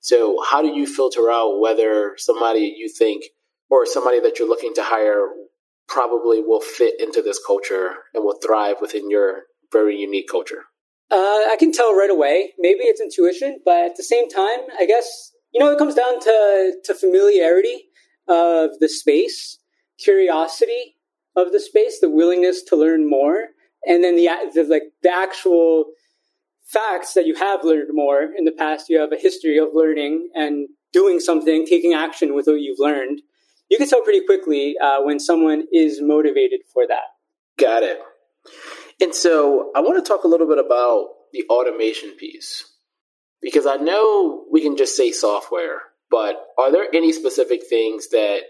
So, 0.00 0.42
how 0.48 0.62
do 0.62 0.68
you 0.68 0.86
filter 0.86 1.30
out 1.30 1.60
whether 1.60 2.14
somebody 2.16 2.74
you 2.76 2.88
think 2.88 3.24
or 3.70 3.86
somebody 3.86 4.20
that 4.20 4.38
you're 4.38 4.48
looking 4.48 4.74
to 4.74 4.82
hire 4.82 5.28
probably 5.88 6.40
will 6.40 6.60
fit 6.60 7.00
into 7.00 7.22
this 7.22 7.40
culture 7.44 7.94
and 8.14 8.24
will 8.24 8.38
thrive 8.44 8.76
within 8.80 9.10
your 9.10 9.42
very 9.70 9.96
unique 9.96 10.28
culture? 10.30 10.64
Uh, 11.10 11.14
I 11.50 11.56
can 11.58 11.72
tell 11.72 11.94
right 11.94 12.10
away. 12.10 12.52
Maybe 12.58 12.80
it's 12.84 13.00
intuition, 13.00 13.60
but 13.64 13.84
at 13.84 13.96
the 13.96 14.02
same 14.02 14.28
time, 14.28 14.60
I 14.78 14.86
guess 14.86 15.32
you 15.52 15.60
know 15.60 15.70
it 15.70 15.78
comes 15.78 15.94
down 15.94 16.20
to 16.20 16.74
to 16.84 16.94
familiarity 16.94 17.84
of 18.28 18.70
the 18.80 18.88
space, 18.88 19.58
curiosity 19.98 20.96
of 21.36 21.52
the 21.52 21.60
space, 21.60 21.98
the 22.00 22.10
willingness 22.10 22.62
to 22.62 22.76
learn 22.76 23.08
more, 23.08 23.48
and 23.86 24.02
then 24.04 24.16
the, 24.16 24.28
the 24.54 24.64
like 24.64 24.92
the 25.02 25.10
actual 25.10 25.86
facts 26.64 27.14
that 27.14 27.26
you 27.26 27.34
have 27.34 27.64
learned 27.64 27.88
more 27.92 28.22
in 28.36 28.44
the 28.44 28.52
past. 28.52 28.88
You 28.88 29.00
have 29.00 29.12
a 29.12 29.16
history 29.20 29.58
of 29.58 29.68
learning 29.74 30.30
and 30.34 30.68
doing 30.92 31.20
something, 31.20 31.66
taking 31.66 31.94
action 31.94 32.34
with 32.34 32.46
what 32.46 32.60
you've 32.60 32.78
learned. 32.78 33.22
You 33.68 33.78
can 33.78 33.88
tell 33.88 34.02
pretty 34.02 34.24
quickly 34.24 34.76
uh, 34.82 35.02
when 35.02 35.18
someone 35.18 35.64
is 35.72 36.00
motivated 36.02 36.60
for 36.72 36.86
that. 36.86 37.16
Got 37.58 37.82
it. 37.82 37.98
And 39.00 39.14
so 39.14 39.70
I 39.74 39.80
want 39.80 40.02
to 40.02 40.08
talk 40.08 40.24
a 40.24 40.28
little 40.28 40.46
bit 40.46 40.58
about 40.58 41.08
the 41.32 41.44
automation 41.48 42.10
piece 42.10 42.70
because 43.40 43.66
I 43.66 43.76
know 43.76 44.44
we 44.50 44.60
can 44.60 44.76
just 44.76 44.96
say 44.96 45.10
software, 45.10 45.80
but 46.10 46.36
are 46.58 46.70
there 46.70 46.86
any 46.92 47.12
specific 47.12 47.62
things 47.68 48.10
that 48.10 48.40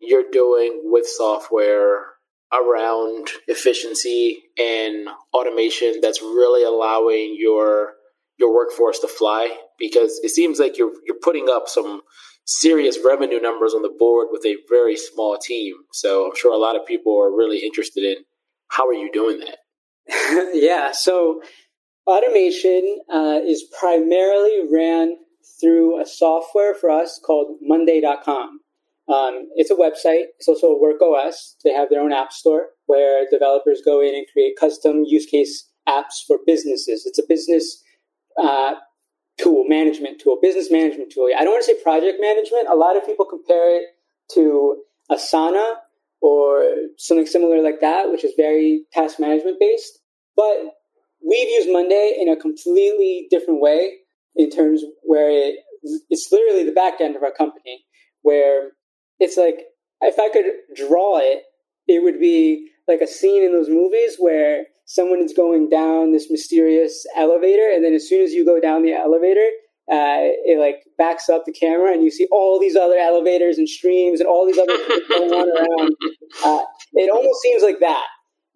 you're 0.00 0.30
doing 0.30 0.82
with 0.84 1.06
software 1.06 2.04
around 2.52 3.28
efficiency 3.46 4.42
and 4.58 5.08
automation 5.32 6.00
that's 6.00 6.20
really 6.20 6.64
allowing 6.64 7.36
your 7.38 7.92
your 8.38 8.54
workforce 8.54 8.98
to 9.00 9.08
fly 9.08 9.54
because 9.78 10.18
it 10.22 10.30
seems 10.30 10.58
like 10.58 10.78
you're 10.78 10.92
you're 11.06 11.18
putting 11.22 11.48
up 11.48 11.68
some 11.68 12.00
serious 12.44 12.98
revenue 13.04 13.40
numbers 13.40 13.74
on 13.74 13.82
the 13.82 13.94
board 13.96 14.28
with 14.32 14.44
a 14.44 14.56
very 14.68 14.96
small 14.96 15.38
team. 15.38 15.74
So 15.92 16.26
I'm 16.26 16.36
sure 16.36 16.52
a 16.52 16.58
lot 16.58 16.74
of 16.74 16.86
people 16.86 17.16
are 17.20 17.30
really 17.30 17.58
interested 17.58 18.02
in 18.02 18.24
how 18.68 18.88
are 18.88 18.94
you 18.94 19.10
doing 19.12 19.40
that? 19.40 20.50
yeah, 20.54 20.90
so 20.92 21.42
automation 22.06 22.98
uh, 23.12 23.40
is 23.44 23.64
primarily 23.78 24.66
ran 24.72 25.16
through 25.60 26.00
a 26.00 26.06
software 26.06 26.74
for 26.74 26.90
us 26.90 27.20
called 27.24 27.58
Monday.com. 27.60 28.60
Um, 29.10 29.48
it's 29.56 29.70
a 29.70 29.74
website. 29.74 30.26
It's 30.38 30.46
also 30.46 30.68
a 30.68 30.80
Work 30.80 31.02
OS. 31.02 31.56
They 31.64 31.72
have 31.72 31.90
their 31.90 32.00
own 32.00 32.12
app 32.12 32.32
store 32.32 32.68
where 32.86 33.26
developers 33.30 33.82
go 33.84 34.00
in 34.00 34.14
and 34.14 34.26
create 34.32 34.54
custom 34.58 35.02
use 35.04 35.26
case 35.26 35.68
apps 35.88 36.24
for 36.26 36.38
businesses. 36.46 37.04
It's 37.06 37.18
a 37.18 37.24
business 37.28 37.82
uh, 38.40 38.74
tool, 39.40 39.64
management 39.66 40.20
tool, 40.20 40.38
business 40.40 40.70
management 40.70 41.10
tool. 41.12 41.28
I 41.36 41.42
don't 41.42 41.52
want 41.52 41.64
to 41.64 41.74
say 41.74 41.82
project 41.82 42.18
management. 42.20 42.68
A 42.70 42.76
lot 42.76 42.96
of 42.96 43.04
people 43.04 43.24
compare 43.24 43.80
it 43.80 43.86
to 44.34 44.76
Asana 45.10 45.74
or 46.20 46.64
something 46.96 47.26
similar 47.26 47.62
like 47.62 47.80
that, 47.80 48.10
which 48.10 48.24
is 48.24 48.32
very 48.36 48.84
task 48.92 49.18
management 49.18 49.58
based. 49.58 49.98
But 50.36 50.56
we've 51.26 51.48
used 51.48 51.72
Monday 51.72 52.16
in 52.20 52.28
a 52.28 52.36
completely 52.36 53.26
different 53.30 53.60
way 53.60 53.94
in 54.36 54.50
terms 54.50 54.84
where 55.02 55.30
it, 55.30 55.56
it's 56.10 56.28
literally 56.30 56.64
the 56.64 56.72
back 56.72 57.00
end 57.00 57.16
of 57.16 57.22
our 57.22 57.32
company 57.32 57.84
where 58.22 58.72
it's 59.20 59.36
like 59.36 59.60
if 60.00 60.18
I 60.18 60.28
could 60.30 60.46
draw 60.74 61.18
it, 61.18 61.42
it 61.86 62.02
would 62.02 62.18
be 62.18 62.68
like 62.88 63.00
a 63.00 63.06
scene 63.06 63.44
in 63.44 63.52
those 63.52 63.68
movies 63.68 64.16
where 64.18 64.64
someone 64.86 65.20
is 65.20 65.32
going 65.32 65.68
down 65.68 66.12
this 66.12 66.30
mysterious 66.30 67.06
elevator, 67.16 67.70
and 67.72 67.84
then 67.84 67.94
as 67.94 68.08
soon 68.08 68.22
as 68.22 68.32
you 68.32 68.44
go 68.44 68.58
down 68.58 68.82
the 68.82 68.92
elevator, 68.92 69.46
uh, 69.90 70.34
it 70.46 70.58
like 70.58 70.82
backs 70.98 71.28
up 71.28 71.44
the 71.44 71.52
camera, 71.52 71.92
and 71.92 72.02
you 72.02 72.10
see 72.10 72.26
all 72.32 72.58
these 72.58 72.76
other 72.76 72.96
elevators 72.96 73.58
and 73.58 73.68
streams 73.68 74.20
and 74.20 74.28
all 74.28 74.46
these 74.46 74.58
other 74.58 74.76
things 74.88 75.02
going 75.08 75.32
on 75.32 75.48
around. 75.48 75.94
Uh, 76.44 76.64
it 76.94 77.10
almost 77.10 77.40
seems 77.42 77.62
like 77.62 77.80
that, 77.80 78.06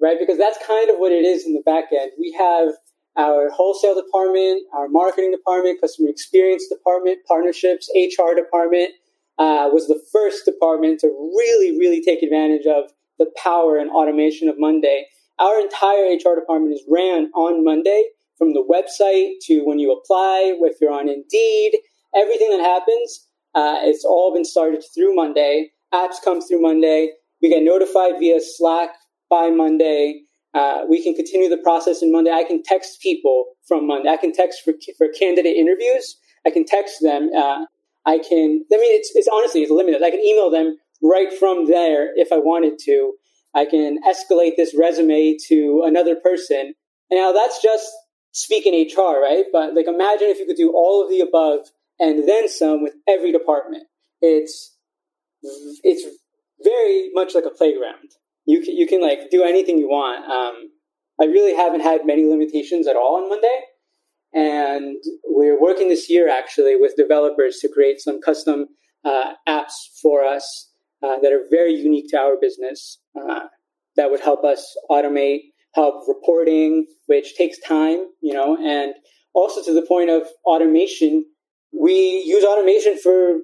right? 0.01 0.17
Because 0.19 0.39
that's 0.39 0.59
kind 0.67 0.91
of 0.91 0.97
what 0.97 1.13
it 1.13 1.25
is 1.25 1.47
in 1.47 1.53
the 1.53 1.63
back 1.65 1.85
end. 1.93 2.11
We 2.19 2.35
have 2.39 2.69
our 3.17 3.49
wholesale 3.51 3.95
department, 3.95 4.63
our 4.75 4.89
marketing 4.89 5.31
department, 5.31 5.81
customer 5.81 6.09
experience 6.09 6.67
department, 6.69 7.19
partnerships, 7.29 7.89
HR 7.95 8.35
department, 8.35 8.91
uh, 9.39 9.69
was 9.73 9.87
the 9.87 10.01
first 10.13 10.45
department 10.45 11.01
to 11.01 11.09
really, 11.09 11.79
really 11.79 12.03
take 12.03 12.23
advantage 12.23 12.67
of 12.67 12.91
the 13.19 13.31
power 13.37 13.77
and 13.77 13.91
automation 13.91 14.49
of 14.49 14.57
Monday. 14.59 15.07
Our 15.39 15.61
entire 15.61 16.15
HR 16.15 16.39
department 16.39 16.75
is 16.75 16.85
ran 16.89 17.31
on 17.35 17.65
Monday 17.65 18.07
from 18.39 18.53
the 18.55 18.65
website 18.65 19.35
to 19.47 19.63
when 19.65 19.79
you 19.79 19.93
apply, 19.93 20.57
if 20.61 20.77
you're 20.81 20.93
on 20.93 21.09
Indeed, 21.09 21.79
everything 22.15 22.51
that 22.51 22.61
happens, 22.61 23.27
uh, 23.55 23.79
it's 23.83 24.05
all 24.05 24.33
been 24.33 24.45
started 24.45 24.83
through 24.95 25.15
Monday. 25.15 25.71
Apps 25.93 26.17
come 26.25 26.41
through 26.41 26.61
Monday. 26.61 27.11
We 27.41 27.49
get 27.49 27.63
notified 27.63 28.15
via 28.19 28.41
Slack 28.41 28.91
by 29.31 29.51
Monday. 29.51 30.23
Uh, 30.55 30.83
we 30.89 31.03
can 31.03 31.15
continue 31.15 31.49
the 31.49 31.59
process 31.59 32.03
in 32.03 32.13
Monday. 32.13 32.31
I 32.31 32.45
can 32.45 32.63
text 32.63 33.01
people 33.01 33.47
from 33.67 33.87
Monday. 33.87 34.09
I 34.09 34.17
can 34.17 34.33
text 34.33 34.61
for, 34.65 34.73
for 34.97 35.09
candidate 35.09 35.57
interviews. 35.57 36.17
I 36.47 36.51
can 36.51 36.65
text 36.65 36.99
them. 37.01 37.31
Uh, 37.37 37.67
I 38.07 38.19
can, 38.19 38.65
I 38.73 38.77
mean, 38.77 38.95
it's, 38.95 39.11
it's 39.15 39.29
honestly, 39.33 39.63
it's 39.63 39.71
limited. 39.71 40.03
I 40.03 40.11
can 40.11 40.21
email 40.21 40.51
them 40.51 40.77
right 41.03 41.33
from 41.33 41.67
there 41.67 42.11
if 42.17 42.33
I 42.33 42.39
wanted 42.39 42.79
to. 42.85 43.15
I 43.55 43.65
can 43.65 43.99
escalate 44.07 44.57
this 44.57 44.75
resume 44.77 45.37
to 45.49 45.83
another 45.87 46.17
person. 46.17 46.75
And 47.11 47.21
now 47.21 47.33
that's 47.33 47.63
just 47.63 47.91
speaking 48.33 48.75
HR, 48.75 49.21
right? 49.23 49.45
But 49.53 49.75
like 49.75 49.87
imagine 49.87 50.29
if 50.29 50.39
you 50.39 50.47
could 50.47 50.57
do 50.57 50.73
all 50.75 51.03
of 51.03 51.11
the 51.11 51.21
above 51.21 51.67
and 51.99 52.29
then 52.29 52.49
some 52.49 52.83
with 52.83 52.95
every 53.09 53.33
department. 53.33 53.85
It's, 54.21 54.77
it's 55.43 56.05
very 56.63 57.11
much 57.15 57.35
like 57.35 57.45
a 57.45 57.51
playground. 57.51 58.11
You 58.47 58.61
can, 58.61 58.77
you 58.77 58.87
can 58.87 59.01
like 59.01 59.31
do 59.31 59.45
anything 59.45 59.79
you 59.79 59.89
want. 59.89 60.25
Um, 60.25 60.71
I 61.21 61.27
really 61.27 61.55
haven't 61.55 61.81
had 61.81 62.05
many 62.05 62.25
limitations 62.25 62.87
at 62.87 62.97
all 62.97 63.23
on 63.23 63.29
Monday. 63.29 63.61
And 64.35 64.97
we're 65.25 65.61
working 65.61 65.89
this 65.89 66.11
year 66.11 66.29
actually 66.29 66.77
with 66.77 66.97
developers 66.97 67.59
to 67.61 67.69
create 67.69 68.01
some 68.01 68.21
custom 68.21 68.67
uh, 69.05 69.35
apps 69.49 69.75
for 70.03 70.25
us 70.25 70.71
uh, 71.03 71.19
that 71.21 71.33
are 71.33 71.45
very 71.51 71.73
unique 71.75 72.07
to 72.11 72.19
our 72.19 72.37
business 72.41 72.99
uh, 73.17 73.41
that 73.97 74.11
would 74.11 74.21
help 74.21 74.45
us 74.45 74.77
automate, 74.91 75.43
help 75.75 76.03
reporting, 76.09 76.87
which 77.07 77.37
takes 77.37 77.59
time, 77.61 78.07
you 78.21 78.33
know, 78.33 78.57
and 78.57 78.95
also 79.35 79.63
to 79.63 79.73
the 79.73 79.87
point 79.87 80.11
of 80.11 80.27
automation, 80.45 81.25
we 81.73 82.23
use 82.25 82.45
automation 82.45 82.99
for 82.99 83.41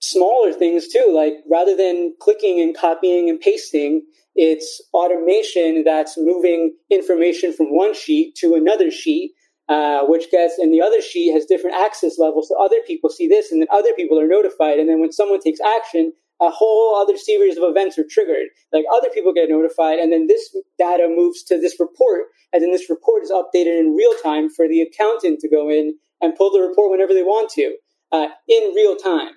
smaller 0.00 0.52
things 0.52 0.88
too. 0.88 1.10
Like 1.12 1.34
rather 1.50 1.76
than 1.76 2.14
clicking 2.20 2.60
and 2.60 2.76
copying 2.76 3.28
and 3.28 3.40
pasting, 3.40 4.02
it's 4.34 4.82
automation 4.92 5.84
that's 5.84 6.18
moving 6.18 6.74
information 6.90 7.52
from 7.52 7.66
one 7.74 7.94
sheet 7.94 8.34
to 8.36 8.54
another 8.54 8.90
sheet 8.90 9.32
uh, 9.72 10.04
which 10.04 10.30
gets, 10.30 10.58
and 10.58 10.72
the 10.72 10.82
other 10.82 11.00
sheet 11.00 11.32
has 11.32 11.46
different 11.46 11.76
access 11.76 12.18
levels. 12.18 12.48
So 12.48 12.62
other 12.62 12.80
people 12.86 13.08
see 13.08 13.26
this, 13.26 13.50
and 13.50 13.62
then 13.62 13.68
other 13.72 13.92
people 13.94 14.20
are 14.20 14.28
notified. 14.28 14.78
And 14.78 14.88
then 14.88 15.00
when 15.00 15.12
someone 15.12 15.40
takes 15.40 15.60
action, 15.78 16.12
a 16.40 16.50
whole 16.50 17.00
other 17.00 17.16
series 17.16 17.56
of 17.56 17.64
events 17.64 17.98
are 17.98 18.04
triggered. 18.08 18.48
Like 18.72 18.84
other 18.92 19.08
people 19.14 19.32
get 19.32 19.48
notified, 19.48 19.98
and 19.98 20.12
then 20.12 20.26
this 20.26 20.54
data 20.78 21.06
moves 21.08 21.42
to 21.44 21.58
this 21.58 21.76
report, 21.80 22.24
and 22.52 22.62
then 22.62 22.72
this 22.72 22.90
report 22.90 23.22
is 23.22 23.30
updated 23.30 23.78
in 23.80 23.96
real 23.96 24.12
time 24.22 24.50
for 24.50 24.68
the 24.68 24.82
accountant 24.82 25.40
to 25.40 25.48
go 25.48 25.70
in 25.70 25.96
and 26.20 26.36
pull 26.36 26.52
the 26.52 26.60
report 26.60 26.90
whenever 26.90 27.14
they 27.14 27.22
want 27.22 27.50
to 27.52 27.74
uh, 28.12 28.28
in 28.48 28.72
real 28.74 28.96
time. 28.96 29.32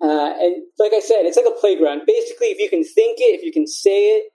Uh, 0.00 0.32
and 0.40 0.62
like 0.78 0.92
I 0.94 1.00
said, 1.00 1.22
it's 1.28 1.36
like 1.36 1.46
a 1.46 1.60
playground. 1.60 2.02
Basically, 2.06 2.48
if 2.48 2.58
you 2.58 2.70
can 2.70 2.84
think 2.84 3.18
it, 3.20 3.38
if 3.38 3.42
you 3.44 3.52
can 3.52 3.66
say 3.66 4.16
it, 4.16 4.32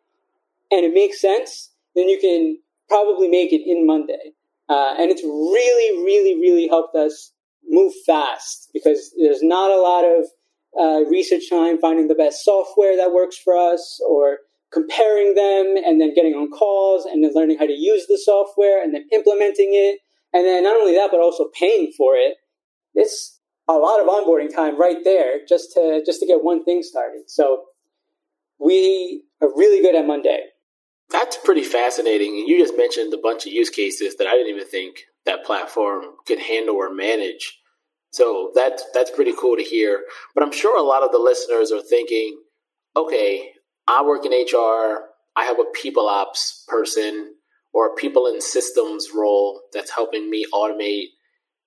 and 0.72 0.86
it 0.86 0.94
makes 0.94 1.20
sense, 1.20 1.72
then 1.96 2.08
you 2.08 2.20
can 2.20 2.60
probably 2.88 3.28
make 3.28 3.52
it 3.52 3.62
in 3.66 3.86
Monday. 3.86 4.34
Uh, 4.70 4.94
and 5.00 5.10
it's 5.10 5.24
really, 5.24 6.04
really, 6.04 6.40
really 6.40 6.68
helped 6.68 6.96
us 6.96 7.32
move 7.68 7.94
fast 8.06 8.70
because 8.74 9.14
there's 9.20 9.42
not 9.42 9.72
a 9.72 9.82
lot 9.82 10.06
of 10.06 10.26
uh, 10.80 11.10
research 11.10 11.50
time 11.50 11.80
finding 11.80 12.08
the 12.08 12.16
best 12.16 12.46
software 12.46 12.96
that 12.96 13.12
works 13.12 13.38
for 13.38 13.58
us 13.58 14.00
or 14.08 14.38
comparing 14.72 15.34
them 15.34 15.76
and 15.84 16.00
then 16.00 16.14
getting 16.14 16.34
on 16.34 16.50
calls 16.52 17.06
and 17.06 17.24
then 17.24 17.32
learning 17.34 17.58
how 17.58 17.66
to 17.66 17.74
use 17.74 18.06
the 18.08 18.18
software 18.18 18.84
and 18.84 18.94
then 18.94 19.06
implementing 19.12 19.72
it. 19.74 20.00
And 20.34 20.46
then 20.46 20.64
not 20.64 20.78
only 20.78 20.94
that, 20.94 21.10
but 21.12 21.20
also 21.20 21.50
paying 21.58 21.92
for 21.98 22.14
it. 22.16 22.36
It's 22.94 23.40
a 23.68 23.74
lot 23.74 24.00
of 24.00 24.08
onboarding 24.08 24.54
time 24.54 24.80
right 24.80 25.04
there 25.04 25.40
just 25.48 25.74
to 25.74 26.02
just 26.06 26.20
to 26.20 26.28
get 26.28 26.44
one 26.44 26.64
thing 26.64 26.84
started. 26.84 27.24
So 27.28 27.66
we 28.60 29.24
are 29.42 29.50
really 29.56 29.82
good 29.82 29.96
at 29.96 30.06
Monday. 30.06 30.46
That's 31.12 31.38
pretty 31.38 31.64
fascinating. 31.64 32.38
And 32.38 32.48
you 32.48 32.60
just 32.60 32.78
mentioned 32.78 33.14
a 33.14 33.18
bunch 33.18 33.46
of 33.46 33.52
use 33.52 33.70
cases 33.70 34.16
that 34.18 34.28
I 34.28 34.34
didn't 34.34 34.56
even 34.56 34.68
think 34.68 35.06
that 35.26 35.44
platform 35.44 36.04
could 36.28 36.40
handle 36.40 36.76
or 36.76 36.94
manage. 36.94 37.60
So 38.12 38.52
that's 38.56 38.84
that's 38.94 39.12
pretty 39.12 39.34
cool 39.40 39.58
to 39.58 39.64
hear. 39.64 40.04
But 40.36 40.44
I'm 40.44 40.52
sure 40.52 40.78
a 40.78 40.84
lot 40.84 41.04
of 41.04 41.12
the 41.12 41.20
listeners 41.20 41.72
are 41.72 41.82
thinking, 41.82 42.40
okay, 42.96 43.52
I 43.88 44.04
work 44.04 44.26
in 44.26 44.32
HR, 44.32 45.10
I 45.36 45.46
have 45.46 45.60
a 45.60 45.66
people 45.74 46.08
ops 46.08 46.64
person 46.68 47.36
or 47.74 47.88
a 47.88 47.96
people 47.96 48.28
in 48.28 48.42
systems 48.42 49.10
role 49.16 49.62
that's 49.74 49.94
helping 49.94 50.30
me 50.30 50.46
automate 50.54 51.08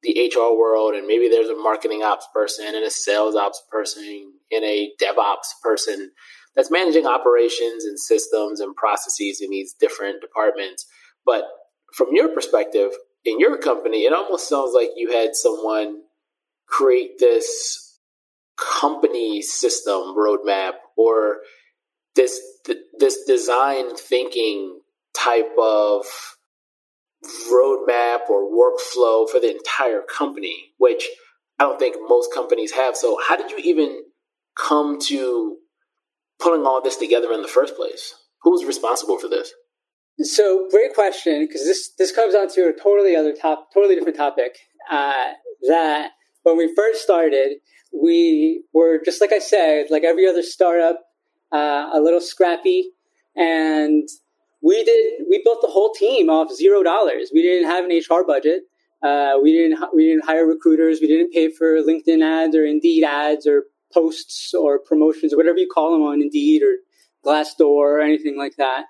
the 0.02 0.32
HR 0.34 0.58
world, 0.58 0.94
and 0.94 1.06
maybe 1.06 1.28
there's 1.28 1.48
a 1.48 1.56
marketing 1.56 2.02
ops 2.02 2.26
person 2.34 2.66
and 2.66 2.84
a 2.84 2.90
sales 2.90 3.36
ops 3.36 3.62
person 3.70 4.32
and 4.50 4.64
a 4.64 4.90
DevOps 5.00 5.46
person 5.62 6.10
that's 6.54 6.70
managing 6.70 7.06
operations 7.06 7.84
and 7.84 7.98
systems 7.98 8.60
and 8.60 8.74
processes 8.76 9.40
in 9.40 9.50
these 9.50 9.74
different 9.78 10.20
departments. 10.20 10.86
But 11.24 11.44
from 11.94 12.08
your 12.12 12.28
perspective, 12.28 12.90
in 13.24 13.38
your 13.38 13.58
company, 13.58 14.04
it 14.04 14.12
almost 14.12 14.48
sounds 14.48 14.72
like 14.74 14.90
you 14.96 15.12
had 15.12 15.34
someone 15.34 16.02
create 16.66 17.18
this 17.18 17.98
company 18.56 19.42
system 19.42 20.14
roadmap 20.16 20.72
or 20.96 21.38
this 22.14 22.40
this 22.98 23.24
design 23.24 23.96
thinking 23.96 24.80
type 25.16 25.50
of 25.58 26.04
roadmap 27.50 28.28
or 28.28 28.50
workflow 28.50 29.28
for 29.28 29.40
the 29.40 29.54
entire 29.54 30.02
company, 30.02 30.72
which 30.78 31.08
I 31.58 31.64
don't 31.64 31.78
think 31.78 31.96
most 32.06 32.32
companies 32.32 32.72
have. 32.72 32.96
So, 32.96 33.18
how 33.26 33.36
did 33.36 33.50
you 33.50 33.58
even 33.58 34.02
come 34.56 34.98
to 35.06 35.56
putting 36.42 36.66
all 36.66 36.82
this 36.82 36.96
together 36.96 37.32
in 37.32 37.42
the 37.42 37.48
first 37.48 37.76
place? 37.76 38.14
Who 38.42 38.50
was 38.50 38.64
responsible 38.64 39.18
for 39.18 39.28
this? 39.28 39.52
So, 40.20 40.68
great 40.70 40.94
question 40.94 41.46
because 41.46 41.64
this 41.64 41.92
this 41.98 42.12
comes 42.12 42.34
onto 42.34 42.62
a 42.62 42.72
totally 42.72 43.16
other 43.16 43.32
top, 43.32 43.72
totally 43.72 43.94
different 43.94 44.16
topic. 44.16 44.58
Uh, 44.90 45.32
that 45.68 46.10
when 46.42 46.56
we 46.56 46.74
first 46.74 47.02
started, 47.02 47.58
we 47.92 48.64
were 48.72 49.00
just 49.04 49.20
like 49.20 49.32
I 49.32 49.38
said, 49.38 49.86
like 49.90 50.04
every 50.04 50.26
other 50.28 50.42
startup, 50.42 51.00
uh, 51.52 51.90
a 51.92 52.00
little 52.00 52.20
scrappy, 52.20 52.90
and 53.36 54.08
we 54.62 54.84
did 54.84 55.22
we 55.28 55.42
built 55.44 55.60
the 55.62 55.70
whole 55.70 55.92
team 55.92 56.28
off 56.28 56.52
zero 56.52 56.82
dollars. 56.82 57.30
We 57.32 57.42
didn't 57.42 57.68
have 57.68 57.84
an 57.84 57.90
HR 57.90 58.24
budget. 58.26 58.62
Uh, 59.02 59.34
we 59.42 59.52
didn't 59.52 59.78
we 59.94 60.06
didn't 60.06 60.24
hire 60.24 60.46
recruiters. 60.46 61.00
We 61.00 61.08
didn't 61.08 61.32
pay 61.32 61.50
for 61.50 61.82
LinkedIn 61.82 62.22
ads 62.22 62.54
or 62.54 62.64
Indeed 62.64 63.04
ads 63.04 63.46
or 63.46 63.64
posts 63.92 64.54
or 64.54 64.78
promotions 64.78 65.32
or 65.32 65.36
whatever 65.36 65.58
you 65.58 65.68
call 65.72 65.92
them 65.92 66.02
on 66.02 66.22
Indeed 66.22 66.62
or 66.62 66.76
Glassdoor 67.24 67.66
or 67.66 68.00
anything 68.00 68.36
like 68.36 68.56
that. 68.56 68.84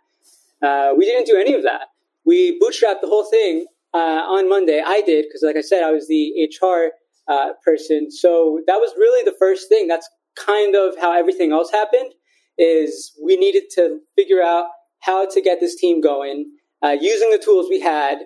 Uh, 0.62 0.92
we 0.96 1.04
didn't 1.04 1.26
do 1.26 1.36
any 1.36 1.54
of 1.54 1.62
that. 1.64 1.88
We 2.24 2.58
bootstrapped 2.60 3.00
the 3.00 3.08
whole 3.08 3.24
thing 3.24 3.66
uh, 3.94 3.96
on 3.96 4.48
Monday. 4.48 4.82
I 4.84 5.02
did 5.02 5.26
because, 5.28 5.42
like 5.42 5.56
I 5.56 5.60
said, 5.60 5.82
I 5.82 5.90
was 5.90 6.06
the 6.08 6.48
HR 6.48 6.92
uh, 7.28 7.50
person. 7.64 8.10
So 8.10 8.60
that 8.66 8.76
was 8.76 8.92
really 8.96 9.24
the 9.24 9.36
first 9.38 9.68
thing. 9.68 9.88
That's 9.88 10.08
kind 10.36 10.76
of 10.76 10.94
how 11.00 11.12
everything 11.18 11.52
else 11.52 11.70
happened. 11.70 12.12
Is 12.58 13.12
we 13.22 13.36
needed 13.36 13.64
to 13.74 14.00
figure 14.14 14.42
out 14.42 14.66
how 15.00 15.28
to 15.28 15.40
get 15.40 15.58
this 15.58 15.74
team 15.74 16.00
going 16.00 16.52
uh, 16.82 16.96
using 17.00 17.30
the 17.30 17.42
tools 17.42 17.66
we 17.68 17.80
had. 17.80 18.18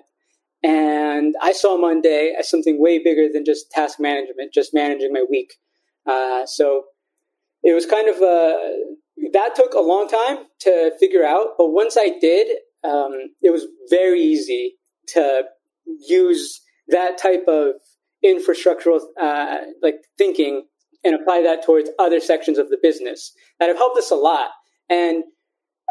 And 0.63 1.35
I 1.41 1.53
saw 1.53 1.77
Monday 1.77 2.33
as 2.37 2.49
something 2.49 2.81
way 2.81 3.01
bigger 3.01 3.27
than 3.31 3.45
just 3.45 3.71
task 3.71 3.99
management, 3.99 4.53
just 4.53 4.73
managing 4.73 5.13
my 5.13 5.25
week. 5.29 5.53
Uh, 6.07 6.45
so 6.45 6.85
it 7.63 7.73
was 7.73 7.85
kind 7.85 8.07
of 8.07 8.21
a, 8.21 8.79
that 9.33 9.55
took 9.55 9.73
a 9.73 9.79
long 9.79 10.07
time 10.07 10.45
to 10.61 10.91
figure 10.99 11.25
out. 11.25 11.49
But 11.57 11.69
once 11.69 11.97
I 11.99 12.17
did, 12.19 12.47
um, 12.83 13.11
it 13.41 13.51
was 13.51 13.67
very 13.89 14.21
easy 14.21 14.75
to 15.09 15.43
use 16.07 16.61
that 16.87 17.17
type 17.17 17.43
of 17.47 17.73
infrastructural 18.23 18.99
uh, 19.19 19.57
like 19.81 19.95
thinking 20.17 20.65
and 21.03 21.15
apply 21.15 21.41
that 21.43 21.63
towards 21.63 21.89
other 21.99 22.19
sections 22.19 22.57
of 22.57 22.69
the 22.69 22.77
business 22.81 23.33
that 23.59 23.67
have 23.67 23.77
helped 23.77 23.97
us 23.97 24.11
a 24.11 24.15
lot. 24.15 24.49
And 24.89 25.23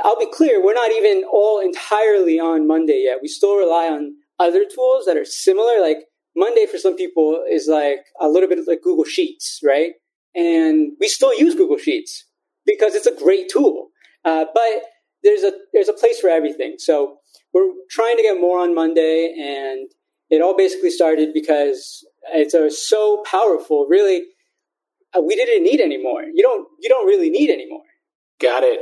I'll 0.02 0.18
be 0.18 0.30
clear, 0.30 0.62
we're 0.62 0.74
not 0.74 0.92
even 0.92 1.24
all 1.30 1.60
entirely 1.60 2.38
on 2.38 2.66
Monday 2.66 3.04
yet. 3.04 3.18
We 3.22 3.28
still 3.28 3.56
rely 3.56 3.86
on 3.88 4.14
other 4.38 4.64
tools 4.64 5.06
that 5.06 5.16
are 5.16 5.24
similar. 5.24 5.80
Like 5.80 5.98
Monday 6.36 6.66
for 6.66 6.78
some 6.78 6.96
people 6.96 7.42
is 7.50 7.66
like 7.66 8.00
a 8.20 8.28
little 8.28 8.48
bit 8.48 8.58
like 8.66 8.82
Google 8.82 9.04
Sheets, 9.04 9.60
right? 9.64 9.92
And 10.36 10.92
we 11.00 11.08
still 11.08 11.36
use 11.36 11.54
Google 11.54 11.78
Sheets 11.78 12.26
because 12.66 12.94
it's 12.94 13.06
a 13.06 13.14
great 13.14 13.48
tool. 13.48 13.88
Uh, 14.24 14.44
but 14.52 14.82
there's 15.22 15.42
a 15.42 15.52
there's 15.72 15.88
a 15.88 15.94
place 15.94 16.20
for 16.20 16.28
everything. 16.28 16.76
So 16.78 17.18
we're 17.54 17.70
trying 17.90 18.16
to 18.16 18.22
get 18.22 18.40
more 18.40 18.60
on 18.60 18.74
Monday, 18.74 19.34
and 19.38 19.88
it 20.28 20.42
all 20.42 20.56
basically 20.56 20.90
started 20.90 21.32
because 21.32 22.06
it's 22.34 22.86
so 22.88 23.22
powerful. 23.24 23.86
Really, 23.88 24.22
uh, 25.16 25.22
we 25.22 25.36
didn't 25.36 25.64
need 25.64 25.80
anymore. 25.80 26.22
You 26.32 26.42
don't 26.42 26.68
you 26.80 26.88
don't 26.88 27.06
really 27.06 27.30
need 27.30 27.50
anymore. 27.50 27.82
Got 28.40 28.62
it. 28.62 28.80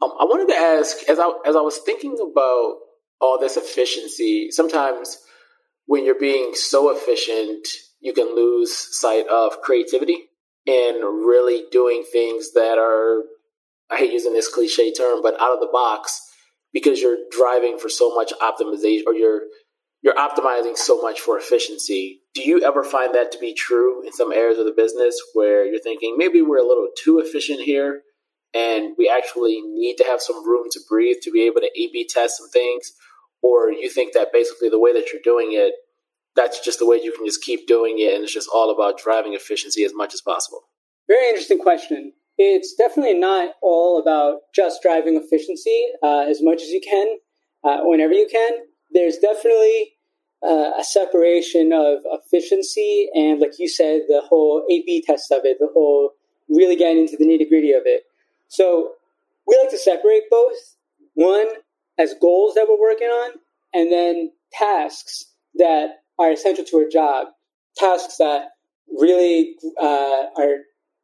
Um, 0.00 0.12
I 0.20 0.24
wanted 0.24 0.52
to 0.52 0.58
ask, 0.58 1.08
as 1.08 1.18
I 1.18 1.30
as 1.46 1.56
I 1.56 1.60
was 1.60 1.78
thinking 1.78 2.16
about 2.20 2.76
all 3.20 3.38
this 3.40 3.56
efficiency, 3.56 4.50
sometimes 4.50 5.18
when 5.86 6.04
you're 6.04 6.18
being 6.18 6.52
so 6.54 6.94
efficient, 6.94 7.66
you 8.00 8.12
can 8.12 8.34
lose 8.34 8.74
sight 8.74 9.26
of 9.28 9.60
creativity 9.60 10.28
and 10.66 11.26
really 11.26 11.64
doing 11.70 12.04
things 12.10 12.52
that 12.52 12.78
are 12.78 13.24
I 13.90 13.98
hate 13.98 14.12
using 14.12 14.32
this 14.32 14.48
cliche 14.48 14.92
term, 14.92 15.20
but 15.22 15.40
out 15.40 15.52
of 15.52 15.60
the 15.60 15.68
box 15.70 16.20
because 16.72 17.00
you're 17.00 17.18
driving 17.30 17.78
for 17.78 17.88
so 17.88 18.14
much 18.14 18.32
optimization 18.42 19.02
or 19.06 19.14
you're 19.14 19.42
you're 20.02 20.14
optimizing 20.14 20.76
so 20.76 21.00
much 21.00 21.20
for 21.20 21.38
efficiency. 21.38 22.20
Do 22.34 22.42
you 22.42 22.62
ever 22.62 22.84
find 22.84 23.14
that 23.14 23.32
to 23.32 23.38
be 23.38 23.54
true 23.54 24.04
in 24.04 24.12
some 24.12 24.32
areas 24.32 24.58
of 24.58 24.66
the 24.66 24.72
business 24.72 25.18
where 25.32 25.64
you're 25.64 25.80
thinking 25.80 26.16
maybe 26.18 26.42
we're 26.42 26.58
a 26.58 26.66
little 26.66 26.88
too 27.02 27.20
efficient 27.20 27.60
here 27.60 28.02
and 28.54 28.94
we 28.98 29.08
actually 29.08 29.62
need 29.62 29.96
to 29.96 30.04
have 30.04 30.20
some 30.20 30.46
room 30.46 30.66
to 30.72 30.80
breathe 30.88 31.16
to 31.22 31.30
be 31.30 31.42
able 31.42 31.60
to 31.60 31.70
A 31.74 31.88
B 31.92 32.06
test 32.08 32.36
some 32.38 32.50
things? 32.50 32.92
Or 33.42 33.70
you 33.70 33.90
think 33.90 34.14
that 34.14 34.32
basically 34.32 34.68
the 34.68 34.78
way 34.78 34.92
that 34.92 35.12
you're 35.12 35.22
doing 35.22 35.50
it, 35.52 35.74
that's 36.36 36.60
just 36.60 36.78
the 36.78 36.86
way 36.86 37.00
you 37.02 37.12
can 37.12 37.24
just 37.26 37.42
keep 37.42 37.66
doing 37.66 37.96
it 37.98 38.14
and 38.14 38.24
it's 38.24 38.34
just 38.34 38.48
all 38.52 38.70
about 38.70 38.98
driving 38.98 39.34
efficiency 39.34 39.84
as 39.84 39.92
much 39.94 40.14
as 40.14 40.20
possible? 40.20 40.62
Very 41.06 41.28
interesting 41.28 41.58
question. 41.58 42.12
It's 42.38 42.74
definitely 42.74 43.14
not 43.14 43.54
all 43.62 44.00
about 44.00 44.40
just 44.54 44.82
driving 44.82 45.16
efficiency 45.16 45.86
uh, 46.02 46.24
as 46.28 46.42
much 46.42 46.62
as 46.62 46.68
you 46.68 46.80
can, 46.80 47.16
uh, 47.62 47.84
whenever 47.84 48.12
you 48.12 48.26
can. 48.30 48.52
There's 48.90 49.18
definitely 49.18 49.92
uh, 50.42 50.72
a 50.78 50.82
separation 50.82 51.72
of 51.72 51.98
efficiency 52.06 53.08
and, 53.14 53.40
like 53.40 53.52
you 53.58 53.68
said, 53.68 54.02
the 54.08 54.20
whole 54.20 54.64
A 54.70 54.82
B 54.84 55.02
test 55.06 55.30
of 55.30 55.44
it, 55.44 55.58
the 55.60 55.68
whole 55.72 56.10
really 56.48 56.76
getting 56.76 57.02
into 57.02 57.16
the 57.16 57.24
nitty 57.24 57.48
gritty 57.48 57.72
of 57.72 57.82
it. 57.86 58.02
So 58.48 58.92
we 59.46 59.56
like 59.56 59.70
to 59.70 59.78
separate 59.78 60.24
both 60.30 60.76
one 61.14 61.48
as 61.98 62.14
goals 62.20 62.54
that 62.54 62.66
we're 62.68 62.80
working 62.80 63.08
on, 63.08 63.32
and 63.72 63.92
then 63.92 64.32
tasks 64.52 65.26
that 65.54 66.02
are 66.18 66.30
essential 66.30 66.64
to 66.64 66.76
our 66.78 66.88
job, 66.88 67.28
tasks 67.76 68.16
that 68.18 68.50
really 68.98 69.56
uh, 69.80 70.24
are 70.36 70.56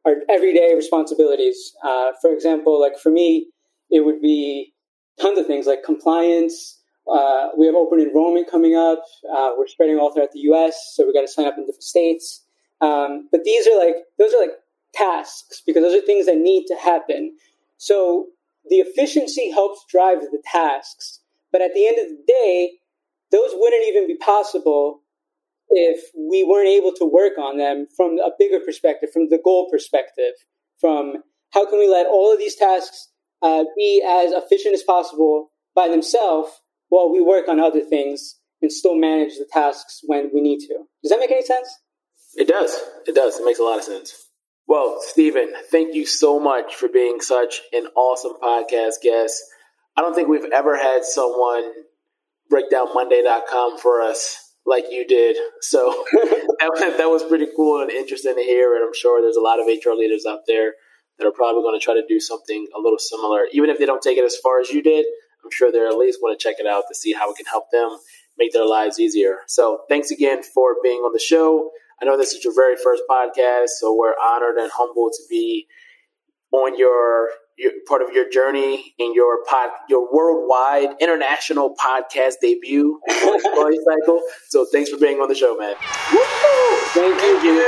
are 0.07 0.16
everyday 0.29 0.75
responsibilities. 0.75 1.75
Uh, 1.85 2.12
for 2.20 2.33
example, 2.33 2.81
like 2.81 2.99
for 2.99 3.11
me, 3.11 3.49
it 3.90 4.01
would 4.01 4.20
be 4.20 4.73
tons 5.20 5.38
of 5.38 5.46
things 5.46 5.66
like 5.66 5.83
compliance. 5.85 6.79
Uh, 7.11 7.49
we 7.59 7.66
have 7.66 7.75
open 7.75 8.01
enrollment 8.01 8.51
coming 8.51 8.77
up. 8.77 9.03
Uh, 9.31 9.51
we're 9.59 9.66
spreading 9.66 9.99
all 9.99 10.12
throughout 10.12 10.33
the 10.33 10.40
U.S., 10.40 10.92
so 10.94 11.07
we 11.07 11.12
got 11.12 11.23
to 11.23 11.29
sign 11.29 11.46
up 11.46 11.55
in 11.57 11.64
different 11.66 11.83
states. 11.83 12.44
Um, 12.81 13.29
but 13.31 13.44
these 13.44 13.66
are 13.66 13.77
like 13.79 13.96
those 14.18 14.33
are 14.33 14.40
like 14.40 14.53
tasks 14.94 15.62
because 15.66 15.83
those 15.83 15.94
are 15.94 16.05
things 16.05 16.27
that 16.27 16.37
need 16.37 16.66
to 16.66 16.77
happen. 16.77 17.37
So 17.77 18.27
the 18.68 18.77
efficiency 18.77 19.51
helps 19.51 19.85
drive 19.90 20.20
the 20.20 20.42
tasks. 20.44 21.20
But 21.53 21.62
at 21.62 21.75
the 21.75 21.87
end 21.87 21.99
of 21.99 22.07
the 22.09 22.23
day, 22.27 22.73
those 23.33 23.51
wouldn't 23.55 23.87
even 23.88 24.07
be 24.07 24.16
possible 24.16 25.03
if 25.71 26.11
we 26.16 26.45
weren't 26.45 26.69
able 26.69 26.93
to 26.93 27.05
work 27.05 27.38
on 27.38 27.59
them 27.59 27.87
from 27.97 28.19
a 28.19 28.31
bigger 28.38 28.59
perspective, 28.61 29.11
from 29.12 29.29
the 29.29 29.40
goal 29.43 29.69
perspective, 29.71 30.33
from 30.81 31.23
how 31.53 31.69
can 31.69 31.79
we 31.79 31.88
let 31.88 32.07
all 32.07 32.33
of 32.33 32.38
these 32.38 32.57
tasks 32.57 33.09
uh, 33.43 33.64
be 33.77 34.03
as 34.07 34.33
efficient 34.33 34.75
as 34.75 34.83
possible 34.83 35.51
by 35.75 35.88
themselves 35.88 36.51
while 36.88 37.11
we 37.11 37.21
work 37.21 37.49
on 37.49 37.61
other 37.61 37.81
things 37.81 38.37
and 38.61 38.73
still 38.73 38.97
manage 38.97 39.38
the 39.38 39.49
tasks 39.51 40.01
when 40.05 40.31
we 40.35 40.40
need 40.40 40.59
to. 40.59 40.75
Does 41.03 41.11
that 41.11 41.21
make 41.21 41.31
any 41.31 41.45
sense? 41.45 41.69
It 42.37 42.49
does. 42.49 42.79
It 43.07 43.14
does. 43.14 43.38
It 43.38 43.45
makes 43.45 43.59
a 43.59 43.62
lot 43.62 43.79
of 43.79 43.85
sense. 43.85 44.29
Well, 44.66 44.99
Stephen, 45.01 45.53
thank 45.71 45.95
you 45.95 46.07
so 46.07 46.38
much 46.38 46.77
for 46.77 46.88
being 46.88 47.21
such 47.21 47.61
an 47.73 47.87
awesome 47.97 48.35
podcast 48.43 49.03
guest. 49.03 49.43
I 49.97 50.03
don't 50.03 50.14
think 50.14 50.29
we've 50.29 50.45
ever 50.53 50.77
had 50.77 51.05
someone 51.05 51.73
break 52.50 52.70
down 52.70 52.92
Monday.com 52.92 53.78
for 53.78 54.02
us 54.02 54.52
like 54.66 54.84
you 54.90 55.06
did. 55.06 55.36
So 55.62 56.04
that, 56.12 56.94
that 56.98 57.08
was 57.08 57.22
pretty 57.22 57.46
cool 57.56 57.80
and 57.80 57.90
interesting 57.90 58.34
to 58.34 58.42
hear. 58.42 58.74
And 58.74 58.84
I'm 58.84 58.94
sure 58.94 59.22
there's 59.22 59.36
a 59.36 59.40
lot 59.40 59.60
of 59.60 59.66
HR 59.66 59.94
leaders 59.96 60.26
out 60.28 60.40
there 60.46 60.74
that 61.18 61.26
are 61.26 61.32
probably 61.32 61.62
going 61.62 61.78
to 61.78 61.82
try 61.82 61.94
to 61.94 62.04
do 62.06 62.20
something 62.20 62.66
a 62.76 62.80
little 62.80 62.98
similar. 62.98 63.46
Even 63.52 63.70
if 63.70 63.78
they 63.78 63.86
don't 63.86 64.02
take 64.02 64.18
it 64.18 64.24
as 64.24 64.36
far 64.36 64.60
as 64.60 64.70
you 64.70 64.82
did, 64.82 65.06
I'm 65.44 65.50
sure 65.50 65.72
they're 65.72 65.88
at 65.88 65.96
least 65.96 66.20
going 66.20 66.36
to 66.36 66.42
check 66.42 66.56
it 66.58 66.66
out 66.66 66.84
to 66.88 66.94
see 66.94 67.12
how 67.12 67.30
it 67.30 67.36
can 67.36 67.46
help 67.46 67.70
them 67.70 67.96
make 68.38 68.52
their 68.52 68.66
lives 68.66 68.98
easier. 68.98 69.38
So 69.46 69.80
thanks 69.88 70.10
again 70.10 70.42
for 70.42 70.76
being 70.82 70.98
on 70.98 71.12
the 71.12 71.20
show. 71.20 71.70
I 72.00 72.06
know 72.06 72.16
this 72.16 72.32
is 72.32 72.42
your 72.42 72.54
very 72.54 72.76
first 72.76 73.02
podcast, 73.08 73.68
so 73.78 73.94
we're 73.94 74.14
honored 74.22 74.56
and 74.56 74.70
humbled 74.74 75.12
to 75.12 75.22
be 75.28 75.66
on 76.52 76.78
your, 76.78 77.28
your 77.61 77.73
part 77.87 78.03
of 78.03 78.09
your 78.14 78.29
journey 78.29 78.94
in 78.99 79.14
your 79.14 79.44
pod, 79.44 79.70
your 79.88 80.09
worldwide 80.12 80.96
international 81.01 81.75
podcast 81.77 82.35
debut 82.40 82.99
on 83.09 83.75
Cycle. 83.85 84.20
So 84.49 84.66
thanks 84.73 84.90
for 84.90 84.96
being 84.96 85.20
on 85.20 85.29
the 85.29 85.35
show, 85.35 85.57
man. 85.59 85.75
Thank 86.94 87.23
you, 87.23 87.40
Jimmy. 87.42 87.61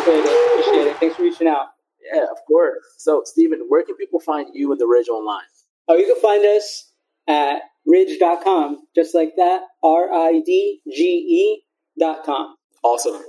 Appreciate 0.00 0.24
it. 0.24 0.60
Appreciate 0.60 0.86
it. 0.88 0.96
Thanks 0.96 1.16
for 1.16 1.22
reaching 1.22 1.48
out. 1.48 1.66
Yeah, 2.12 2.22
of 2.22 2.38
course. 2.46 2.78
So, 2.98 3.22
Stephen, 3.24 3.60
where 3.68 3.84
can 3.84 3.96
people 3.96 4.20
find 4.20 4.48
you 4.54 4.72
and 4.72 4.80
the 4.80 4.86
Ridge 4.86 5.08
online? 5.08 5.44
Oh, 5.88 5.96
you 5.96 6.06
can 6.06 6.20
find 6.20 6.44
us 6.44 6.92
at 7.28 7.62
ridge.com, 7.84 8.86
just 8.94 9.14
like 9.14 9.32
that, 9.36 9.62
R 9.82 10.12
I 10.12 10.40
D 10.44 10.80
G 10.90 11.62
E.com. 11.98 12.56
Awesome. 12.82 13.20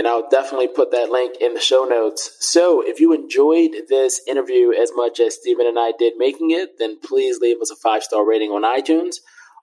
And 0.00 0.08
I'll 0.08 0.30
definitely 0.30 0.68
put 0.68 0.92
that 0.92 1.10
link 1.10 1.34
in 1.42 1.52
the 1.52 1.60
show 1.60 1.84
notes. 1.84 2.34
So, 2.40 2.80
if 2.80 3.00
you 3.00 3.12
enjoyed 3.12 3.72
this 3.90 4.22
interview 4.26 4.72
as 4.72 4.92
much 4.94 5.20
as 5.20 5.34
Stephen 5.34 5.66
and 5.66 5.78
I 5.78 5.92
did 5.98 6.14
making 6.16 6.52
it, 6.52 6.78
then 6.78 6.98
please 7.04 7.38
leave 7.38 7.60
us 7.60 7.70
a 7.70 7.76
five 7.76 8.02
star 8.02 8.26
rating 8.26 8.48
on 8.48 8.62
iTunes. 8.62 9.16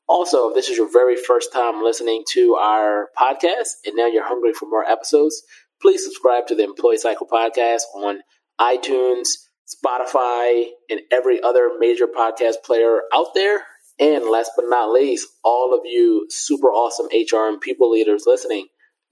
Also, 0.07 0.49
if 0.49 0.53
this 0.53 0.69
is 0.69 0.77
your 0.77 0.91
very 0.91 1.15
first 1.15 1.51
time 1.51 1.83
listening 1.83 2.23
to 2.33 2.53
our 2.53 3.09
podcast 3.19 3.81
and 3.83 3.95
now 3.95 4.05
you're 4.05 4.27
hungry 4.27 4.53
for 4.53 4.69
more 4.69 4.85
episodes, 4.85 5.41
please 5.81 6.03
subscribe 6.03 6.45
to 6.45 6.53
the 6.53 6.65
Employee 6.65 6.97
Cycle 6.97 7.25
podcast 7.25 7.81
on 7.95 8.19
iTunes, 8.61 9.29
Spotify, 9.65 10.65
and 10.87 11.01
every 11.11 11.41
other 11.41 11.71
major 11.79 12.05
podcast 12.05 12.57
player 12.63 12.99
out 13.11 13.33
there. 13.33 13.63
And 13.99 14.25
last 14.25 14.51
but 14.55 14.65
not 14.67 14.91
least, 14.91 15.27
all 15.43 15.73
of 15.73 15.81
you 15.85 16.27
super 16.29 16.67
awesome 16.67 17.07
HR 17.07 17.49
and 17.49 17.59
people 17.59 17.89
leaders 17.89 18.25
listening, 18.27 18.67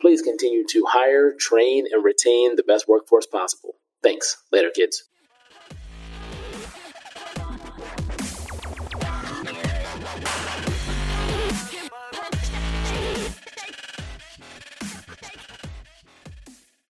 please 0.05 0.21
continue 0.21 0.63
to 0.63 0.85
hire, 0.87 1.33
train, 1.33 1.87
and 1.91 2.03
retain 2.03 2.55
the 2.55 2.61
best 2.61 2.87
workforce 2.87 3.25
possible. 3.25 3.71
Thanks. 4.03 4.37
Later, 4.51 4.69
kids. 4.69 5.09